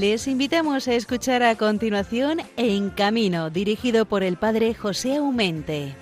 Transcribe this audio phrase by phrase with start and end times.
[0.00, 5.96] Les invitamos a escuchar a continuación En Camino, dirigido por el padre José Aumente.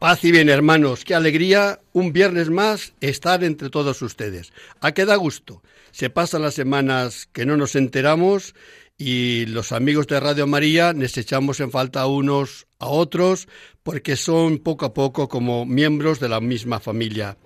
[0.00, 4.52] Paz y bien, hermanos, qué alegría un viernes más estar entre todos ustedes.
[4.80, 5.62] A qué da gusto.
[5.92, 8.56] Se pasan las semanas que no nos enteramos
[8.96, 13.48] y los amigos de Radio María nos echamos en falta unos a otros
[13.82, 17.36] porque son poco a poco como miembros de la misma familia.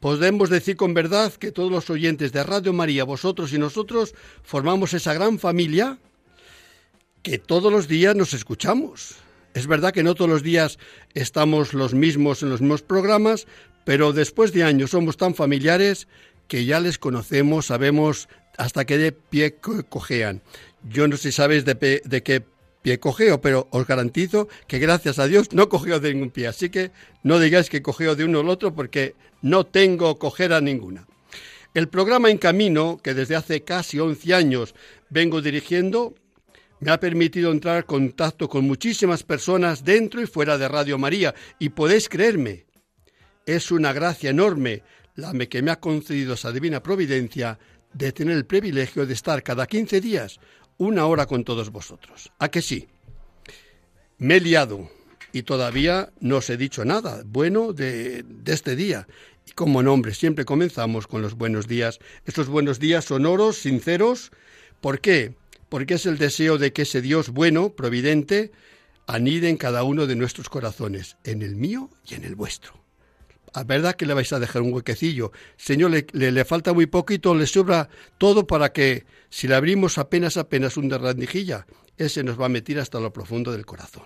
[0.00, 4.94] Podemos decir con verdad que todos los oyentes de Radio María, vosotros y nosotros, formamos
[4.94, 5.98] esa gran familia
[7.22, 9.16] que todos los días nos escuchamos
[9.58, 10.78] es verdad que no todos los días
[11.14, 13.48] estamos los mismos en los mismos programas,
[13.84, 16.06] pero después de años somos tan familiares
[16.46, 19.56] que ya les conocemos, sabemos hasta qué de pie
[19.88, 20.42] cojean.
[20.82, 22.44] Yo no sé si sabéis de, de qué
[22.82, 26.46] pie cogeo, pero os garantizo que gracias a Dios no cogeo de ningún pie.
[26.46, 26.90] Así que
[27.22, 31.06] no digáis que cogeo de uno el otro porque no tengo cojera ninguna.
[31.74, 34.74] El programa En Camino, que desde hace casi 11 años
[35.10, 36.14] vengo dirigiendo,
[36.80, 41.34] me ha permitido entrar en contacto con muchísimas personas dentro y fuera de Radio María
[41.58, 42.66] y podéis creerme,
[43.46, 44.82] es una gracia enorme
[45.14, 47.58] la que me ha concedido esa divina providencia
[47.92, 50.38] de tener el privilegio de estar cada 15 días
[50.78, 52.32] una hora con todos vosotros.
[52.38, 52.88] ¿A que sí?
[54.18, 54.90] Me he liado
[55.32, 59.06] y todavía no os he dicho nada bueno de, este día.
[59.46, 61.98] Y como nombre, siempre comenzamos con los buenos días.
[62.24, 64.32] Estos buenos días sonoros, sinceros.
[64.80, 65.34] ¿Por qué?
[65.68, 68.52] porque es el deseo de que ese Dios bueno, providente,
[69.06, 72.77] anide en cada uno de nuestros corazones, en el mío y en el vuestro.
[73.58, 75.32] ¿A verdad que le vais a dejar un huequecillo?
[75.56, 80.36] Señor, le, le, falta muy poquito, le sobra todo para que, si le abrimos apenas
[80.36, 81.66] apenas un derrandijilla,
[81.96, 84.04] ese nos va a meter hasta lo profundo del corazón.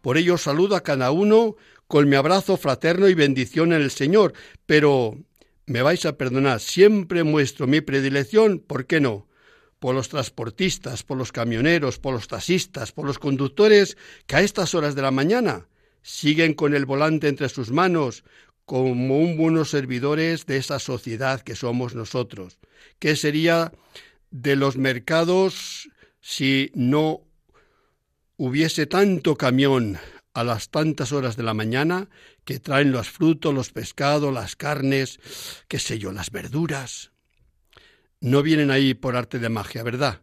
[0.00, 1.56] Por ello saludo a cada uno
[1.86, 4.32] con mi abrazo fraterno y bendición en el Señor,
[4.64, 5.18] pero
[5.66, 9.28] me vais a perdonar, siempre muestro mi predilección, ¿por qué no?
[9.80, 14.74] por los transportistas, por los camioneros, por los taxistas, por los conductores que a estas
[14.74, 15.68] horas de la mañana
[16.02, 18.24] siguen con el volante entre sus manos
[18.68, 22.58] como un buenos servidores de esa sociedad que somos nosotros.
[23.00, 23.72] ¿Qué sería
[24.30, 25.88] de los mercados
[26.20, 27.22] si no
[28.36, 29.98] hubiese tanto camión
[30.34, 32.08] a las tantas horas de la mañana
[32.44, 35.18] que traen los frutos, los pescados, las carnes,
[35.66, 37.10] qué sé yo, las verduras?
[38.20, 40.22] no vienen ahí por arte de magia, ¿verdad?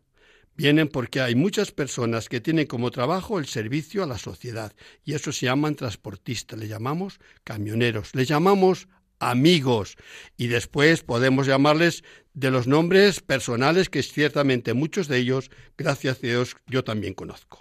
[0.56, 4.74] Vienen porque hay muchas personas que tienen como trabajo el servicio a la sociedad
[5.04, 8.88] y eso se llaman transportistas, le llamamos camioneros, le llamamos
[9.20, 9.98] amigos
[10.38, 16.28] y después podemos llamarles de los nombres personales que ciertamente muchos de ellos, gracias a
[16.28, 17.60] Dios, yo también conozco.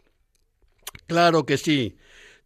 [1.06, 1.96] Claro que sí.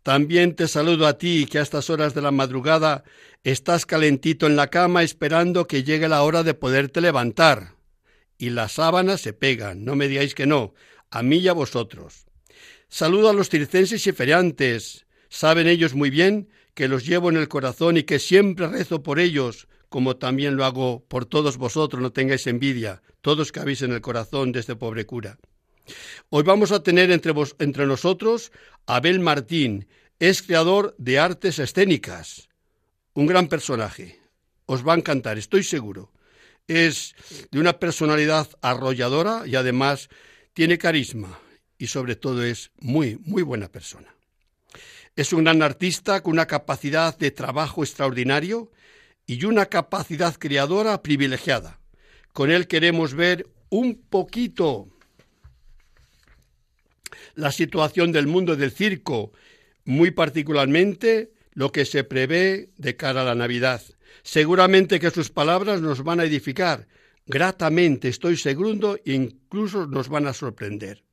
[0.03, 3.04] También te saludo a ti que a estas horas de la madrugada
[3.44, 7.78] estás calentito en la cama esperando que llegue la hora de poderte levantar
[8.38, 10.72] y las sábanas se pegan, no me digáis que no,
[11.10, 12.26] a mí y a vosotros.
[12.88, 17.48] Saludo a los circenses y feriantes, saben ellos muy bien que los llevo en el
[17.48, 22.12] corazón y que siempre rezo por ellos, como también lo hago por todos vosotros, no
[22.12, 25.38] tengáis envidia, todos que habéis en el corazón de este pobre cura.
[26.31, 28.53] Hoy vamos a tener entre, vos, entre nosotros
[28.87, 29.88] a Abel Martín,
[30.21, 32.48] es creador de artes escénicas,
[33.15, 34.21] un gran personaje.
[34.66, 36.12] Os va a encantar, estoy seguro
[36.68, 37.14] es
[37.50, 40.08] de una personalidad arrolladora y además
[40.52, 41.40] tiene carisma
[41.78, 44.14] y sobre todo es muy, muy buena persona.
[45.16, 48.70] Es un gran artista con una capacidad de trabajo extraordinario
[49.26, 51.80] y una capacidad creadora privilegiada.
[52.32, 54.88] Con él queremos ver un poquito
[57.34, 59.32] la situación del mundo del circo,
[59.84, 63.82] muy particularmente lo que se prevé de cara a la Navidad
[64.22, 66.89] Seguramente que sus palabras nos van a edificar,
[67.27, 71.05] gratamente estoy seguro, e incluso nos van a sorprender.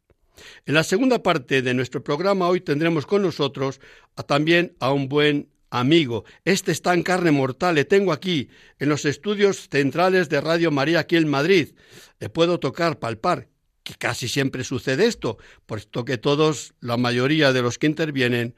[0.65, 3.79] En la segunda parte de nuestro programa hoy tendremos con nosotros
[4.15, 6.25] a, también a un buen amigo.
[6.43, 8.49] Este está en carne mortal, le tengo aquí,
[8.79, 11.73] en los estudios centrales de Radio María aquí en Madrid.
[12.19, 13.47] Le puedo tocar, palpar,
[13.83, 18.55] que casi siempre sucede esto, puesto que todos, la mayoría de los que intervienen,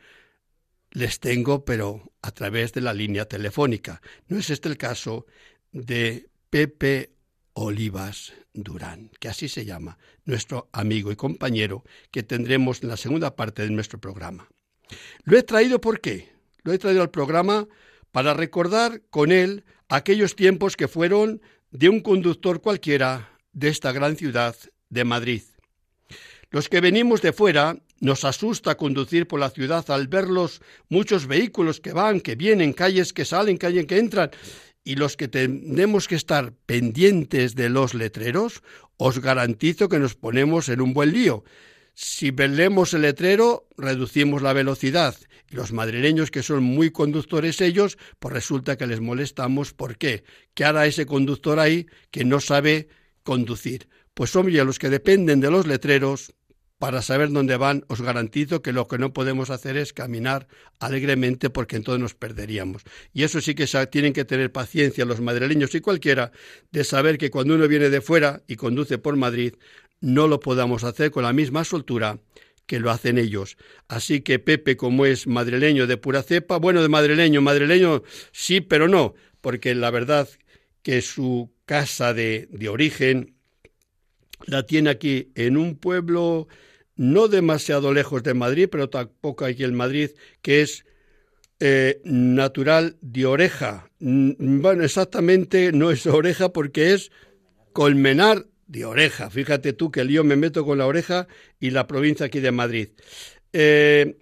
[0.98, 4.02] les tengo, pero a través de la línea telefónica.
[4.28, 5.28] No es este el caso
[5.72, 7.12] de Pepe
[7.54, 13.36] Olivas Durán, que así se llama, nuestro amigo y compañero que tendremos en la segunda
[13.36, 14.50] parte de nuestro programa.
[15.24, 16.30] Lo he traído por qué?
[16.64, 17.68] Lo he traído al programa
[18.12, 24.16] para recordar con él aquellos tiempos que fueron de un conductor cualquiera de esta gran
[24.16, 24.56] ciudad
[24.90, 25.44] de Madrid.
[26.50, 31.82] Los que venimos de fuera nos asusta conducir por la ciudad al verlos muchos vehículos
[31.82, 34.32] que van, que vienen, calles que salen, calles que entran.
[34.84, 38.64] Y los que tenemos que estar pendientes de los letreros,
[38.96, 41.44] os garantizo que nos ponemos en un buen lío.
[41.94, 45.16] Si velemos el letrero, reducimos la velocidad.
[45.50, 49.74] Y los madrileños, que son muy conductores ellos, pues resulta que les molestamos.
[49.74, 50.24] ¿Por qué?
[50.54, 52.88] ¿Qué hará ese conductor ahí que no sabe
[53.24, 53.90] conducir?
[54.14, 56.34] Pues hombre, a los que dependen de los letreros,
[56.80, 60.48] para saber dónde van, os garantizo que lo que no podemos hacer es caminar
[60.80, 62.84] alegremente porque entonces nos perderíamos.
[63.14, 66.32] Y eso sí que tienen que tener paciencia los madrileños y cualquiera
[66.72, 69.56] de saber que cuando uno viene de fuera y conduce por Madrid,
[70.02, 72.20] no lo podamos hacer con la misma soltura
[72.68, 73.58] que lo hacen ellos.
[73.88, 78.88] Así que Pepe, como es madrileño de pura cepa, bueno, de madrileño, madrileño sí, pero
[78.88, 80.28] no, porque la verdad
[80.84, 83.36] que su casa de, de origen
[84.46, 86.48] la tiene aquí en un pueblo
[86.98, 90.12] no demasiado lejos de Madrid, pero tampoco aquí en Madrid,
[90.42, 90.86] que es
[91.60, 93.90] eh, natural de Oreja.
[94.00, 97.12] Mm, bueno, exactamente no es Oreja porque es
[97.74, 99.30] Colmenar de Oreja.
[99.30, 101.28] Fíjate tú que lío me meto con la Oreja
[101.60, 102.90] y la provincia aquí de Madrid.
[103.54, 104.18] Eh,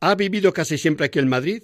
[0.00, 1.62] ha vivido casi siempre aquí en Madrid,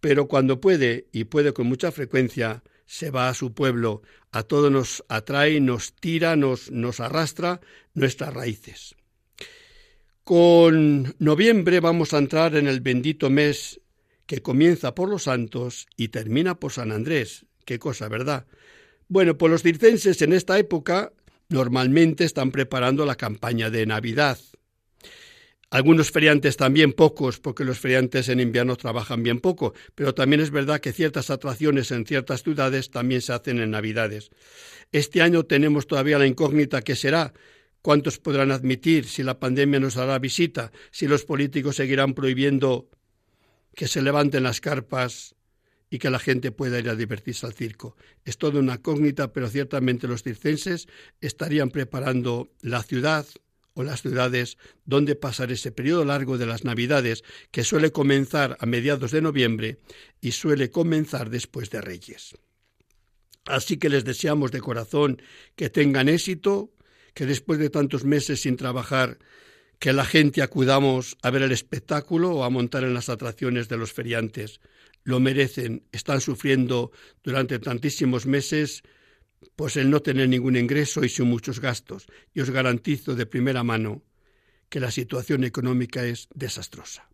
[0.00, 4.02] pero cuando puede, y puede con mucha frecuencia, se va a su pueblo.
[4.32, 7.60] A todos nos atrae, nos tira, nos, nos arrastra
[7.94, 8.96] nuestras raíces.
[10.30, 13.80] Con noviembre vamos a entrar en el bendito mes
[14.26, 17.46] que comienza por los santos y termina por San Andrés.
[17.64, 18.46] Qué cosa, ¿verdad?
[19.08, 21.12] Bueno, pues los circenses en esta época
[21.48, 24.38] normalmente están preparando la campaña de Navidad.
[25.68, 30.52] Algunos feriantes también pocos, porque los feriantes en invierno trabajan bien poco, pero también es
[30.52, 34.30] verdad que ciertas atracciones en ciertas ciudades también se hacen en Navidades.
[34.92, 37.32] Este año tenemos todavía la incógnita que será
[37.82, 42.90] ¿Cuántos podrán admitir si la pandemia nos hará visita, si los políticos seguirán prohibiendo
[43.74, 45.34] que se levanten las carpas
[45.88, 47.96] y que la gente pueda ir a divertirse al circo?
[48.24, 50.88] Es toda una cógnita, pero ciertamente los circenses
[51.20, 53.26] estarían preparando la ciudad
[53.74, 58.66] o las ciudades donde pasar ese periodo largo de las Navidades, que suele comenzar a
[58.66, 59.78] mediados de noviembre
[60.20, 62.34] y suele comenzar después de Reyes.
[63.46, 65.22] Así que les deseamos de corazón
[65.56, 66.72] que tengan éxito,
[67.14, 69.18] que después de tantos meses sin trabajar,
[69.78, 73.78] que la gente acudamos a ver el espectáculo o a montar en las atracciones de
[73.78, 74.60] los feriantes.
[75.04, 76.92] Lo merecen, están sufriendo
[77.24, 78.82] durante tantísimos meses
[79.56, 82.06] pues el no tener ningún ingreso y sin muchos gastos.
[82.34, 84.02] Y os garantizo de primera mano
[84.68, 87.08] que la situación económica es desastrosa.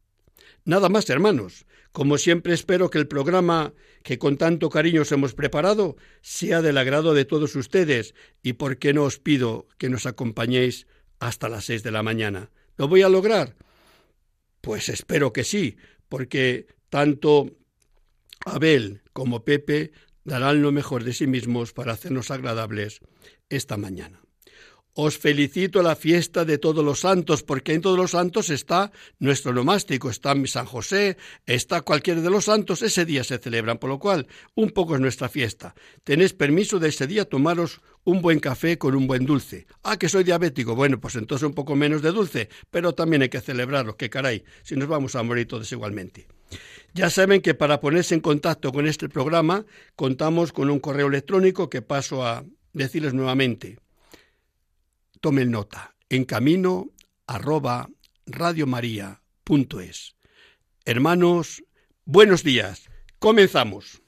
[0.64, 1.66] Nada más, hermanos.
[1.96, 3.72] Como siempre espero que el programa
[4.02, 8.76] que con tanto cariño os hemos preparado sea del agrado de todos ustedes y por
[8.76, 10.86] qué no os pido que nos acompañéis
[11.20, 12.50] hasta las seis de la mañana.
[12.76, 13.56] ¿Lo voy a lograr?
[14.60, 15.78] Pues espero que sí,
[16.10, 17.56] porque tanto
[18.44, 19.92] Abel como Pepe
[20.22, 23.00] darán lo mejor de sí mismos para hacernos agradables
[23.48, 24.20] esta mañana.
[24.98, 29.52] Os felicito la fiesta de todos los santos, porque en todos los santos está nuestro
[29.52, 33.98] nomástico, está San José, está cualquiera de los santos, ese día se celebran, por lo
[33.98, 35.74] cual un poco es nuestra fiesta.
[36.02, 39.66] Tenéis permiso de ese día tomaros un buen café con un buen dulce.
[39.82, 40.74] Ah, que soy diabético.
[40.74, 44.44] Bueno, pues entonces un poco menos de dulce, pero también hay que celebrarlo, que caray,
[44.62, 46.26] si nos vamos a morir todos igualmente.
[46.94, 51.68] Ya saben que para ponerse en contacto con este programa contamos con un correo electrónico
[51.68, 53.76] que paso a decirles nuevamente
[55.26, 55.96] Tomen nota.
[56.08, 56.86] En camino
[57.26, 57.90] arroba.
[60.84, 61.64] Hermanos,
[62.04, 62.88] buenos días.
[63.18, 64.05] Comenzamos.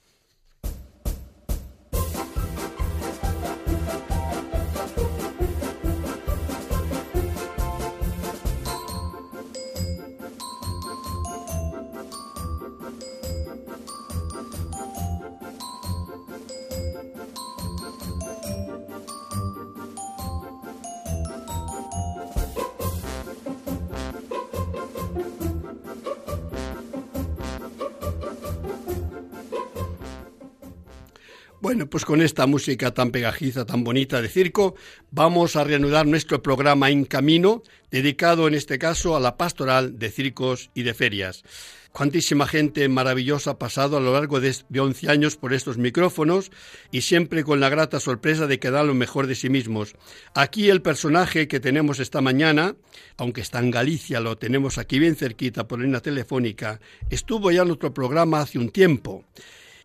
[32.08, 34.76] Con esta música tan pegajiza, tan bonita de circo,
[35.10, 40.10] vamos a reanudar nuestro programa En Camino, dedicado en este caso a la pastoral de
[40.10, 41.44] circos y de ferias.
[41.92, 46.50] Cuantísima gente maravillosa ha pasado a lo largo de 11 años por estos micrófonos
[46.90, 49.94] y siempre con la grata sorpresa de que dan lo mejor de sí mismos.
[50.32, 52.74] Aquí el personaje que tenemos esta mañana,
[53.18, 57.70] aunque está en Galicia, lo tenemos aquí bien cerquita por línea telefónica, estuvo ya en
[57.70, 59.26] otro programa hace un tiempo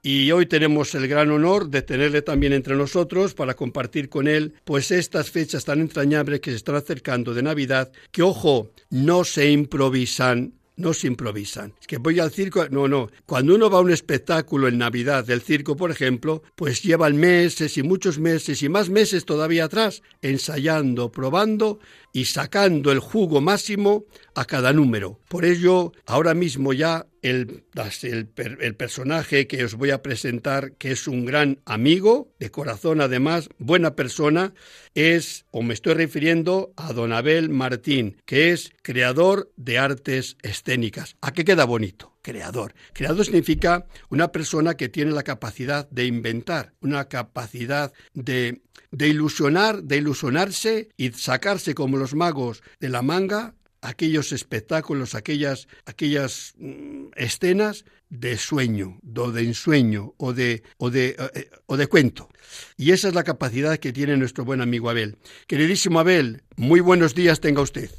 [0.05, 4.53] y hoy tenemos el gran honor de tenerle también entre nosotros para compartir con él
[4.65, 9.49] pues estas fechas tan entrañables que se están acercando de Navidad, que ojo, no se
[9.49, 11.73] improvisan no se improvisan.
[11.79, 13.09] Es que voy al circo, no, no.
[13.25, 17.77] Cuando uno va a un espectáculo en Navidad del circo, por ejemplo, pues llevan meses
[17.77, 21.79] y muchos meses y más meses todavía atrás, ensayando, probando
[22.13, 24.05] y sacando el jugo máximo
[24.35, 25.19] a cada número.
[25.27, 27.63] Por ello, ahora mismo ya el,
[28.03, 33.49] el, personaje que os voy a presentar, que es un gran amigo, de corazón además,
[33.57, 34.53] buena persona,
[34.93, 41.15] es, o me estoy refiriendo a Don Abel Martín, que es creador de artes escénicas.
[41.21, 42.12] ¿A qué queda bonito?
[42.23, 42.73] Creador.
[42.93, 49.83] Creador significa una persona que tiene la capacidad de inventar, una capacidad de, de ilusionar,
[49.83, 53.53] de ilusionarse y sacarse como los magos de la manga
[53.83, 61.15] aquellos espectáculos, aquellas, aquellas mm, escenas de sueño, o de ensueño, o de, o, de,
[61.35, 62.29] eh, o de cuento.
[62.77, 65.17] Y esa es la capacidad que tiene nuestro buen amigo Abel.
[65.47, 67.89] Queridísimo Abel, muy buenos días tenga usted.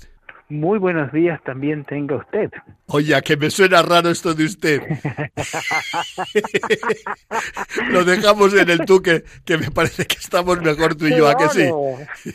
[0.48, 2.50] Muy buenos días también tenga usted.
[2.86, 4.82] Oye, que me suena raro esto de usted.
[7.90, 11.36] Lo dejamos en el tú, que, me parece que estamos mejor tú y yo, ¿a
[11.36, 12.34] que sí?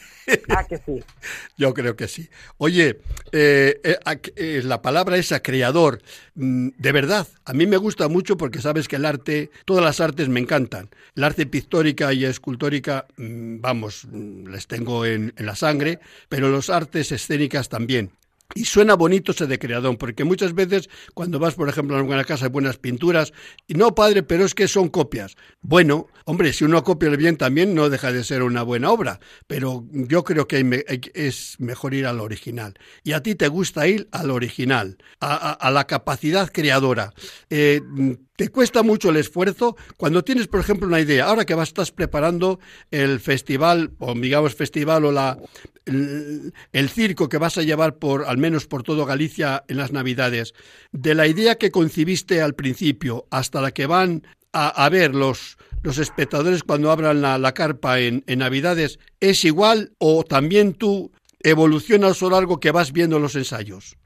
[0.50, 1.04] ¿A que sí?
[1.58, 2.30] Yo creo que sí.
[2.58, 3.00] Oye,
[3.32, 3.98] eh, eh,
[4.36, 6.02] eh, la palabra esa, creador,
[6.36, 10.00] mm, de verdad, a mí me gusta mucho porque sabes que el arte, todas las
[10.00, 10.90] artes me encantan.
[11.16, 16.70] El arte pictórica y escultórica, mm, vamos, mm, les tengo en la sangre, pero los
[16.70, 18.12] artes escénicas también.
[18.56, 22.24] Y suena bonito ese de creador, porque muchas veces cuando vas, por ejemplo, a una
[22.24, 23.32] casa de buenas pinturas,
[23.68, 25.36] y no, padre, pero es que son copias.
[25.62, 29.20] Bueno, hombre, si uno copia el bien también no deja de ser una buena obra,
[29.46, 32.74] pero yo creo que es mejor ir al original.
[33.04, 37.14] Y a ti te gusta ir al original, a, la capacidad creadora.
[37.52, 37.82] Eh,
[38.36, 41.26] te cuesta mucho el esfuerzo cuando tienes, por ejemplo, una idea.
[41.26, 45.38] Ahora que vas, estás preparando el festival, o digamos festival, o la,
[45.90, 50.54] el, circo que vas a llevar por, al menos por todo Galicia en las Navidades,
[50.92, 56.00] de la idea que concibiste al principio hasta la que van a, ver los, los
[56.00, 62.26] espectadores cuando abran la, carpa en, en Navidades, ¿es igual o también tú evolucionas a
[62.26, 63.98] lo largo que vas viendo los ensayos?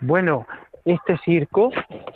[0.00, 0.46] Bueno,
[0.88, 1.70] este circo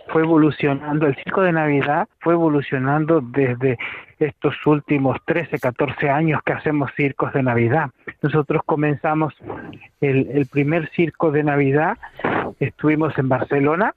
[0.08, 3.78] fue evolucionando, el circo de Navidad fue evolucionando desde
[4.18, 7.90] estos últimos 13, 14 años que hacemos circos de Navidad.
[8.22, 9.34] Nosotros comenzamos
[10.00, 11.98] el, primer circo de Navidad,
[12.60, 13.94] estuvimos en Barcelona,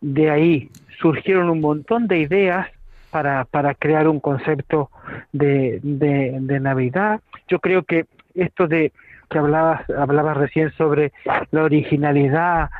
[0.00, 2.68] de ahí surgieron un montón de ideas
[3.10, 4.90] para, para crear un concepto
[5.32, 7.20] de, de Navidad.
[7.48, 8.92] Yo creo que esto de
[9.32, 11.12] que hablabas, hablabas recién sobre
[11.50, 12.70] la originalidad,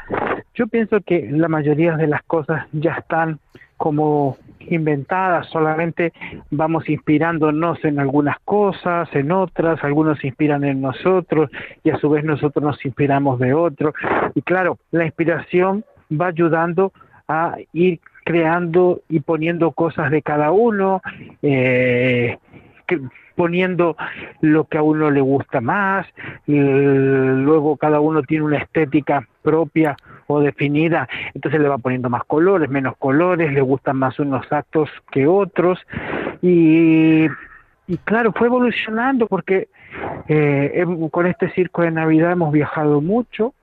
[0.54, 3.38] yo pienso que la mayoría de las cosas ya están
[3.76, 6.12] como inventadas, solamente
[6.50, 11.50] vamos inspirándonos en algunas cosas, en otras, algunos se inspiran en nosotros
[11.82, 13.94] y a su vez nosotros nos inspiramos de otros.
[14.36, 16.92] Y claro, la inspiración va ayudando
[17.26, 21.02] a ir creando y poniendo cosas de cada uno,
[21.42, 22.38] eh,
[23.32, 23.96] poniendo
[24.40, 26.06] lo que a uno le gusta más,
[26.46, 29.96] luego cada uno tiene una estética propia
[30.26, 34.88] o definida, entonces le va poniendo más colores, menos colores, le gustan más unos actos
[35.10, 35.78] que otros.
[36.40, 37.28] Y,
[38.04, 39.68] claro, fue evolucionando porque
[40.28, 43.54] eh, con este circo de Navidad hemos viajado mucho,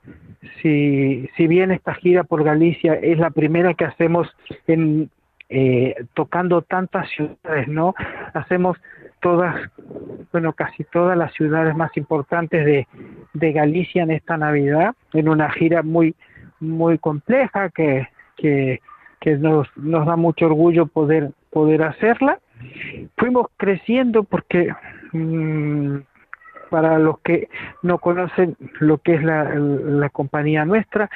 [0.61, 4.27] si, si bien esta gira por Galicia es la primera que hacemos
[4.67, 5.09] en,
[5.49, 7.95] eh, tocando tantas ciudades, ¿no?
[8.33, 8.77] Hacemos
[9.19, 9.55] todas,
[10.31, 12.87] bueno, casi todas las ciudades más importantes de,
[13.33, 16.15] de Galicia en esta Navidad, en una gira muy,
[16.59, 18.79] muy compleja que, que,
[19.39, 22.39] nos, nos da mucho orgullo poder, poder hacerla.
[23.17, 24.73] Fuimos creciendo porque
[25.13, 25.97] mm,
[26.69, 27.49] para los que
[27.81, 31.09] no conocen lo que es la, la compañía nuestra,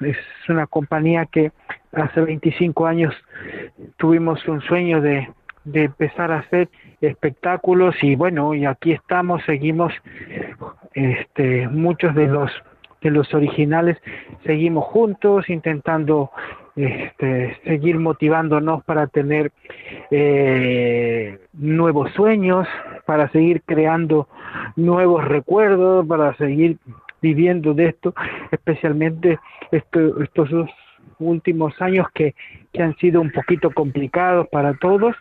[0.00, 0.16] es
[0.48, 1.52] una compañía que
[1.92, 3.14] hace 25 años
[3.96, 5.28] tuvimos un sueño de,
[5.64, 6.68] de empezar a hacer
[7.00, 9.92] espectáculos y bueno, y aquí estamos, seguimos
[10.94, 12.50] este muchos de los
[13.00, 13.96] de los originales
[14.44, 16.32] seguimos juntos intentando
[16.78, 19.50] este, seguir motivándonos para tener
[20.12, 22.68] eh, nuevos sueños,
[23.04, 24.28] para seguir creando
[24.76, 26.78] nuevos recuerdos, para seguir
[27.20, 28.14] viviendo de esto,
[28.50, 29.38] especialmente
[29.70, 30.70] esto, estos dos
[31.18, 32.34] últimos años que,
[32.72, 35.16] que han sido un poquito complicados para todos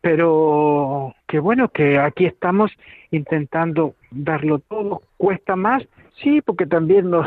[0.00, 2.70] pero que bueno, que aquí estamos
[3.10, 5.82] intentando darlo todo, cuesta más,
[6.22, 7.26] sí, porque también los,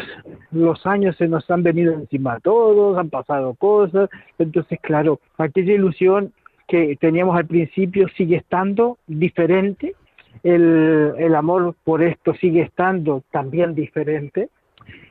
[0.51, 5.73] los años se nos han venido encima a todos, han pasado cosas, entonces claro, aquella
[5.73, 6.33] ilusión
[6.67, 9.95] que teníamos al principio sigue estando diferente,
[10.43, 14.49] el, el amor por esto sigue estando también diferente,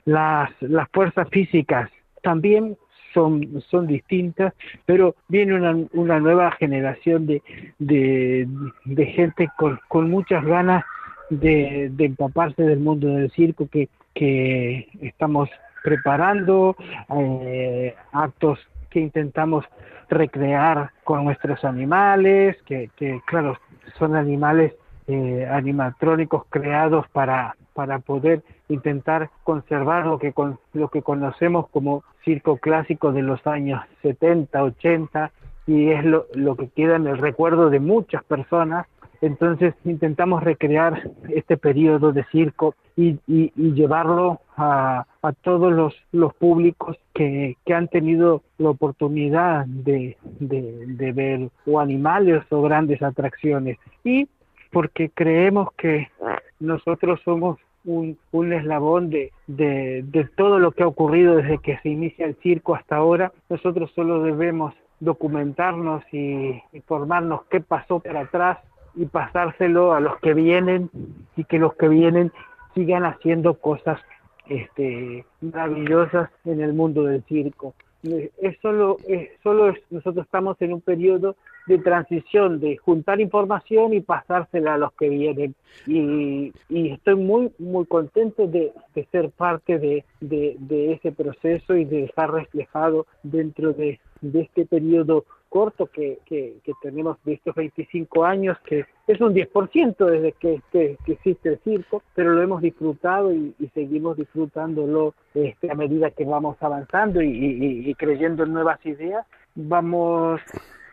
[0.05, 1.91] las, las fuerzas físicas
[2.23, 2.77] también
[3.15, 4.55] son, son distintas,
[4.87, 7.43] pero viene una, una nueva generación de,
[7.79, 8.49] de,
[8.85, 10.85] de gente con, con muchas ganas
[11.31, 15.49] de, de empaparse del mundo del circo que, que estamos
[15.83, 16.77] preparando,
[17.17, 18.59] eh, actos
[18.91, 19.65] que intentamos
[20.09, 23.59] recrear con nuestros animales, que, que claro,
[23.99, 24.75] son animales
[25.07, 32.05] eh, animatrónicos creados para, para poder intentar conservar lo que, con, lo que conocemos como
[32.25, 35.31] circo clásico de los años 70, 80,
[35.67, 38.87] y es lo, lo que queda en el recuerdo de muchas personas
[39.23, 46.35] entonces intentamos recrear este periodo de circo y, y, llevarlo a, a todos los, los
[46.35, 53.01] públicos que, que, han tenido la oportunidad de, de, de ver o animales o grandes
[53.01, 53.79] atracciones.
[54.03, 54.29] Y
[54.73, 56.11] porque creemos que
[56.59, 61.79] nosotros somos un, un eslabón de, de, de, todo lo que ha ocurrido desde que
[61.79, 63.33] se inicia el circo hasta ahora.
[63.49, 68.59] Nosotros solo debemos documentarnos y informarnos qué pasó para atrás
[68.95, 70.91] y pasárselo a los que vienen
[71.37, 72.33] y que los que vienen
[72.75, 74.01] sigan haciendo cosas
[74.49, 77.75] este, maravillosas en el mundo del circo.
[78.03, 84.01] Es solo, es solo nosotros estamos en un periodo de transición, de juntar información y
[84.01, 85.55] pasársela a los que vienen.
[85.87, 91.77] Y, y estoy muy, muy contento de, de ser parte de, de, de, ese proceso
[91.77, 97.55] y de dejar reflejado dentro de, de este periodo corto que, que, tenemos de estos
[97.55, 102.41] 25 años, que es un 10% desde que, que, que, existe el circo, pero lo
[102.41, 107.95] hemos disfrutado y, y seguimos disfrutándolo este, a medida que vamos avanzando y, y, y
[107.97, 109.27] creyendo en nuevas ideas.
[109.55, 110.41] Vamos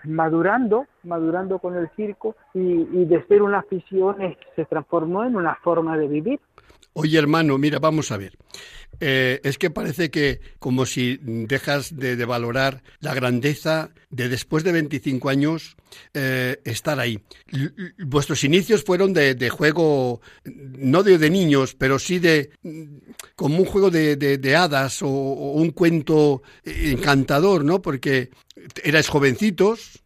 [0.04, 5.36] madurando, madurando con el circo y, y de ser una afición eh, se transformó en
[5.36, 6.40] una forma de vivir.
[6.94, 8.38] Oye, hermano, mira, vamos a ver.
[9.00, 14.74] Eh, es que parece que como si dejas de, valorar la grandeza de después de
[14.74, 15.78] 25 años
[16.14, 17.22] eh, estar ahí.
[18.00, 22.50] Vuestros inicios fueron de, juego, no de, niños, pero sí de
[23.36, 27.82] como un juego de, de hadas o, o, un cuento encantador, ¿no?
[27.82, 28.32] Porque
[28.84, 30.04] erais jovencitos,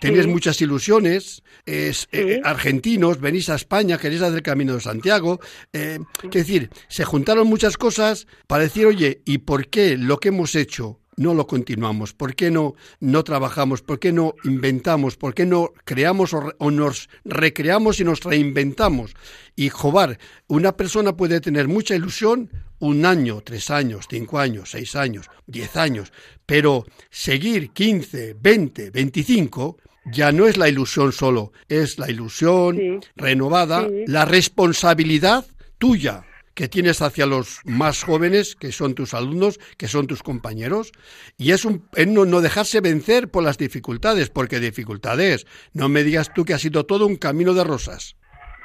[0.00, 0.30] tenéis sí.
[0.30, 2.06] muchas ilusiones, es, sí.
[2.12, 5.40] eh, argentinos, venís a España, queréis hacer el Camino de Santiago.
[5.72, 5.98] Eh.
[6.22, 10.54] Es decir, se juntaron muchas cosas para decir, oye, ¿y por qué lo que hemos
[10.54, 12.14] hecho no lo continuamos?
[12.14, 13.82] ¿Por qué no, no trabajamos?
[13.82, 15.16] ¿Por qué no inventamos?
[15.16, 19.14] ¿Por qué no creamos o, o nos recreamos y nos reinventamos?
[19.56, 24.94] Y, jobar, una persona puede tener mucha ilusión un año, tres años, cinco años, seis
[24.96, 26.12] años, diez años,
[26.46, 29.76] pero seguir 15, 20, 25
[30.12, 33.08] ya no es la ilusión solo, es la ilusión sí.
[33.16, 34.04] renovada, sí.
[34.06, 35.46] la responsabilidad
[35.78, 36.24] tuya
[36.58, 40.90] que tienes hacia los más jóvenes, que son tus alumnos, que son tus compañeros,
[41.36, 46.02] y es, un, es no, no, dejarse vencer por las dificultades, porque dificultades, no me
[46.02, 48.16] digas tú que ha sido todo un camino de rosas.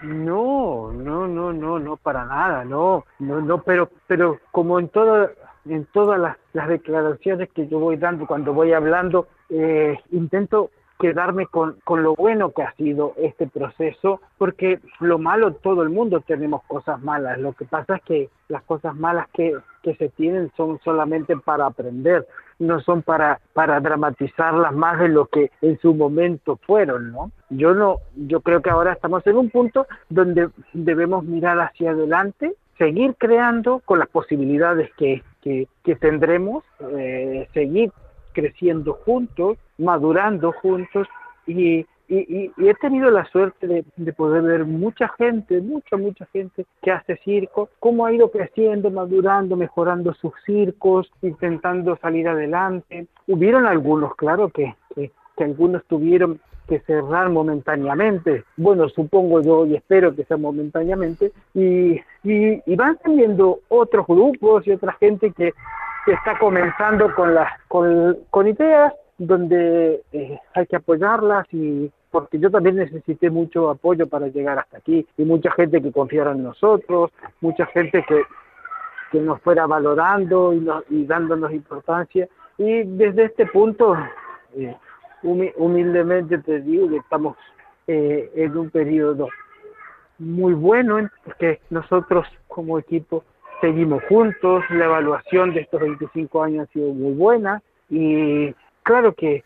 [0.03, 5.29] No, no, no, no, no, para nada, no, no, no, pero, pero como en todo,
[5.65, 10.71] en todas las, las declaraciones que yo voy dando cuando voy hablando, eh, intento
[11.03, 15.89] quedarme con, con lo bueno que ha sido este proceso, porque lo malo, todo el
[15.89, 20.07] mundo tenemos cosas malas, lo que pasa es que las cosas malas que, que se
[20.07, 22.25] tienen son solamente para aprender,
[22.57, 27.31] no son para, para dramatizarlas más de lo que en su momento fueron, ¿no?
[27.49, 32.53] Yo no, yo creo que ahora estamos en un punto donde debemos mirar hacia adelante,
[32.77, 36.63] seguir creando con las posibilidades que, que, tendremos,
[36.97, 37.91] eh, seguir
[38.33, 41.07] creciendo juntos, madurando juntos
[41.47, 46.25] y, y, y, he tenido la suerte de, de, poder ver mucha gente, mucha, mucha
[46.27, 53.07] gente que hace circo, cómo ha ido creciendo, madurando, mejorando sus circos, intentando salir adelante.
[53.27, 54.75] Hubieron algunos, claro, que
[55.37, 62.75] algunos tuvieron que cerrar momentáneamente, bueno, supongo yo y espero que sea momentáneamente, y, y,
[62.75, 65.53] van teniendo otros grupos y otra gente que,
[66.05, 72.75] está comenzando con, las, con, ideas donde eh, hay que apoyarlas y porque yo también
[72.75, 75.07] necesité mucho apoyo para llegar hasta aquí.
[75.17, 78.21] Y mucha gente que confiara en nosotros, mucha gente que,
[79.11, 82.27] que nos fuera valorando y, nos, y dándonos importancia.
[82.57, 83.95] Y desde este punto
[84.55, 84.75] eh,
[85.23, 87.37] humildemente te digo que estamos
[87.87, 89.29] eh, en un periodo
[90.19, 93.23] muy bueno porque nosotros como equipo
[93.61, 99.43] seguimos juntos, la evaluación de estos 25 años ha sido muy buena y claro que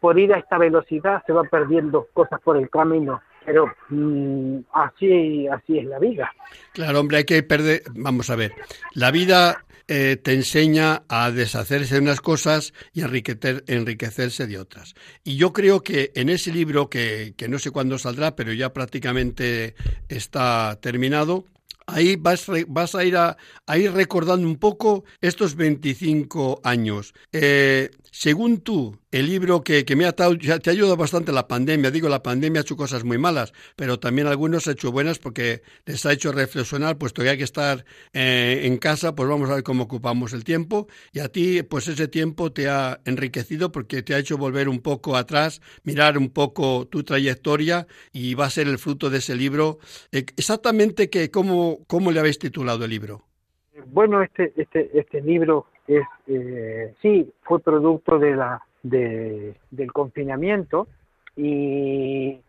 [0.00, 5.48] por ir a esta velocidad se va perdiendo cosas por el camino pero mm, así,
[5.48, 6.30] así es la vida.
[6.74, 8.52] Claro, hombre, hay que perder, vamos a ver,
[8.92, 14.94] la vida eh, te enseña a deshacerse de unas cosas y enriquecer, enriquecerse de otras.
[15.24, 18.74] Y yo creo que en ese libro, que, que no sé cuándo saldrá, pero ya
[18.74, 19.74] prácticamente
[20.10, 21.46] está terminado,
[21.88, 23.36] ahí vas, vas a, ir a,
[23.76, 27.14] ir recordando un poco estos 25 años.
[27.32, 32.08] Eh, según tú, el libro que, me ha, te ha ayudado bastante la pandemia, digo,
[32.08, 36.04] la pandemia ha hecho cosas muy malas, pero también algunos ha hecho buenas porque les
[36.06, 39.62] ha hecho reflexionar, puesto que hay que estar eh, en casa, pues vamos a ver
[39.62, 40.88] cómo ocupamos el tiempo.
[41.12, 44.80] Y a ti, pues ese tiempo te ha enriquecido porque te ha hecho volver un
[44.80, 49.34] poco atrás, mirar un poco tu trayectoria y va a ser el fruto de ese
[49.34, 49.78] libro.
[50.12, 53.24] Eh, exactamente que, ¿cómo, ¿cómo le habéis titulado el libro?
[53.86, 60.86] Bueno, este, este, este libro es, eh, sí, fue producto de la, de, del confinamiento
[61.34, 62.40] y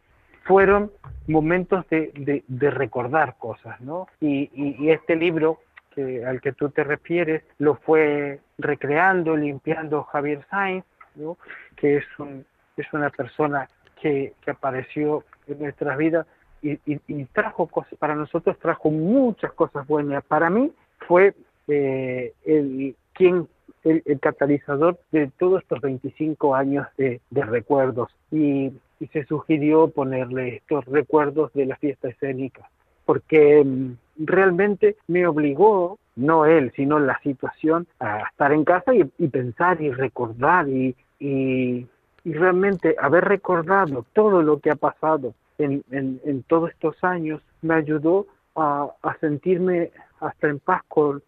[0.43, 0.91] fueron
[1.27, 4.07] momentos de, de, recordar cosas, ¿no?
[4.19, 5.59] Y, y, este libro
[5.93, 11.37] que, al que tú te refieres lo fue recreando, limpiando Javier Sainz, ¿no?
[11.75, 12.45] que es, un,
[12.77, 13.69] es una persona
[14.01, 16.25] que, que apareció en nuestras vidas
[16.61, 20.23] y, y, y, trajo cosas, para nosotros trajo muchas cosas buenas.
[20.25, 20.71] Para mí
[21.07, 21.35] fue
[21.67, 23.49] eh, el, quien
[23.83, 28.09] el, catalizador de todos estos 25 años de, recuerdos.
[28.31, 28.71] Y,
[29.13, 32.69] se sugirió ponerle estos recuerdos de la fiesta escénica
[33.05, 39.27] porque mm, realmente me obligó, no él, sino la situación, a estar en casa y,
[39.29, 41.87] pensar y recordar y, y,
[42.25, 48.27] realmente haber recordado todo lo que ha pasado en, en, todos estos años me ayudó
[48.55, 51.23] a, a sentirme hasta en paz con,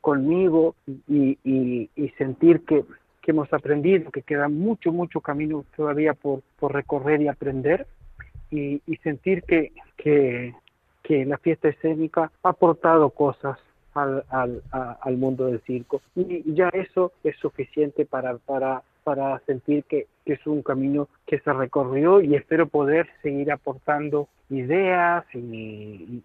[0.00, 0.74] conmigo
[1.08, 1.38] y,
[2.18, 2.84] sentir que,
[3.26, 7.86] hemos aprendido, que queda mucho, mucho camino todavía por, recorrer y aprender
[8.50, 9.72] y, sentir que,
[11.08, 13.58] la fiesta escénica ha aportado cosas
[13.94, 16.00] al, mundo del circo.
[16.14, 21.52] Y ya eso es suficiente para, para sentir que, que es un camino que se
[21.52, 26.24] recorrió y espero poder seguir aportando ideas y,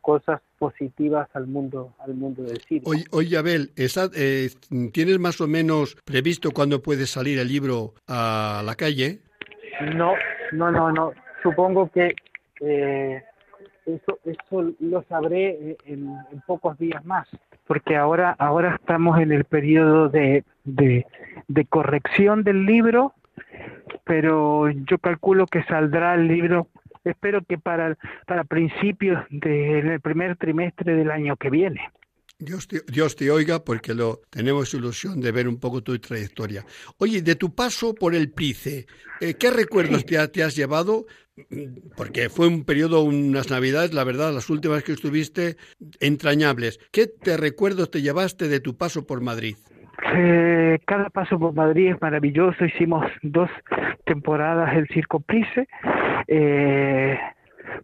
[0.00, 2.82] cosas positivas al mundo al mundo del cine.
[3.12, 4.48] Oye, Abel, eh,
[4.92, 9.20] ¿tienes más o menos previsto cuándo puede salir el libro a la calle?
[9.94, 10.14] No,
[10.50, 11.12] no, no, no.
[11.40, 12.16] Supongo que
[12.60, 13.22] eh,
[13.94, 17.28] eso, eso lo sabré en, pocos días más,
[17.66, 21.06] porque ahora, ahora estamos en el periodo de, de,
[21.48, 23.12] de corrección del libro,
[24.04, 26.68] pero yo calculo que saldrá el libro
[27.04, 31.80] espero que para, para principios del primer trimestre del año que viene.
[32.38, 36.66] Dios te, Dios te, oiga porque lo tenemos ilusión de ver un poco tu trayectoria.
[36.98, 38.86] Oye, de tu paso por el Price,
[39.20, 41.06] eh, ¿qué recuerdos te, te, has llevado?
[41.96, 45.56] Porque fue un periodo, unas navidades, la verdad, las últimas que estuviste,
[46.00, 46.78] entrañables.
[46.92, 49.56] ¿Qué te recuerdos te llevaste de tu paso por Madrid?
[50.14, 52.64] Eh, cada paso por Madrid es maravilloso.
[52.64, 53.48] Hicimos dos
[54.04, 55.66] temporadas el Circo Price.
[56.26, 57.18] Eh,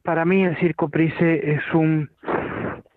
[0.03, 2.11] para mí el Circo Price es un,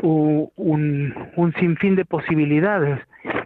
[0.01, 2.99] un, un sinfín de posibilidades,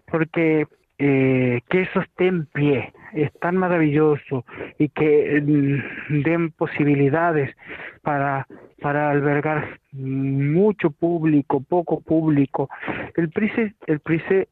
[0.05, 0.65] porque
[0.97, 4.45] eh, que eso esté en pie es tan maravilloso
[4.77, 7.55] y que mm, den posibilidades
[8.01, 8.47] para,
[8.81, 12.69] para albergar mucho público, poco público.
[13.15, 14.47] El Price, el Price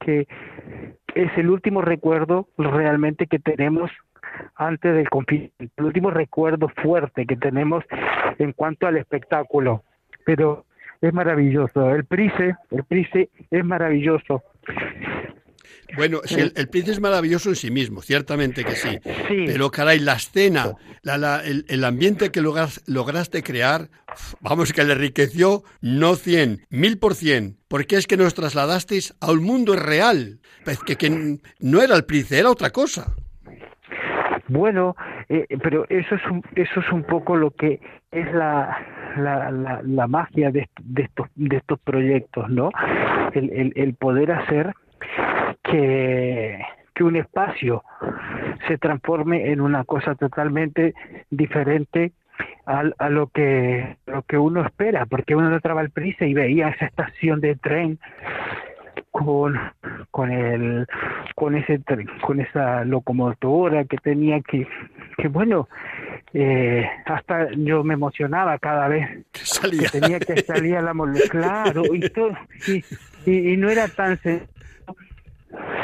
[0.00, 0.26] que
[1.14, 3.90] es el último recuerdo realmente que tenemos
[4.54, 7.84] antes del confinamiento, el último recuerdo fuerte que tenemos
[8.38, 9.82] en cuanto al espectáculo.
[10.24, 10.64] Pero
[11.00, 14.42] es maravilloso, el Price, el Price es maravilloso.
[15.96, 18.98] Bueno, el, el Price es maravilloso en sí mismo, ciertamente que sí.
[19.28, 23.88] Pero caray, la escena, la, el, ambiente que lograste crear,
[24.40, 29.32] vamos, que le enriqueció no 100, mil por cien, porque es que nos trasladasteis a
[29.32, 30.40] un mundo real,
[30.86, 33.14] que, que no era el Price, era otra cosa.
[34.48, 34.96] Bueno,
[35.28, 38.78] eh, pero eso es un, eso es un poco lo que es la,
[39.16, 42.70] la, la, magia de, de, estos de estos proyectos, ¿no?
[43.34, 44.74] El, el, el poder hacer
[45.62, 46.60] que,
[46.94, 47.82] que un espacio
[48.66, 50.94] se transforme en una cosa totalmente
[51.30, 52.12] diferente
[52.66, 56.68] a, a, lo que lo que uno espera, porque uno entraba al prisa y veía
[56.68, 57.98] esa estación de tren
[59.10, 59.58] con
[60.10, 60.86] con el
[61.34, 61.80] con ese
[62.22, 64.66] con esa locomotora que tenía que
[65.16, 65.68] que bueno
[66.34, 70.94] eh, hasta yo me emocionaba cada vez que tenía que salir a la
[71.30, 72.32] claro y todo
[73.26, 74.18] y, y, no era tan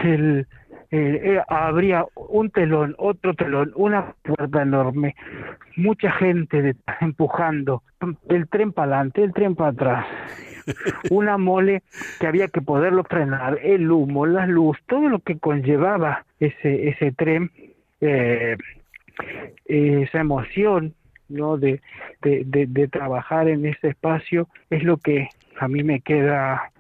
[0.05, 0.47] el
[0.97, 5.17] eh, eh, habría un telón, otro telón, una puerta enorme,
[5.75, 7.83] mucha gente empujando,
[8.29, 10.07] el tren para adelante, el tren para atrás,
[11.11, 11.83] una mole
[12.21, 17.11] que había que poderlo frenar, el humo, la luz, todo lo que conllevaba ese, ese
[17.11, 17.51] tren,
[18.01, 18.57] eh,
[19.65, 20.95] esa emoción
[21.29, 21.81] no de,
[22.23, 26.71] de, de, trabajar en ese espacio es lo que a mí me queda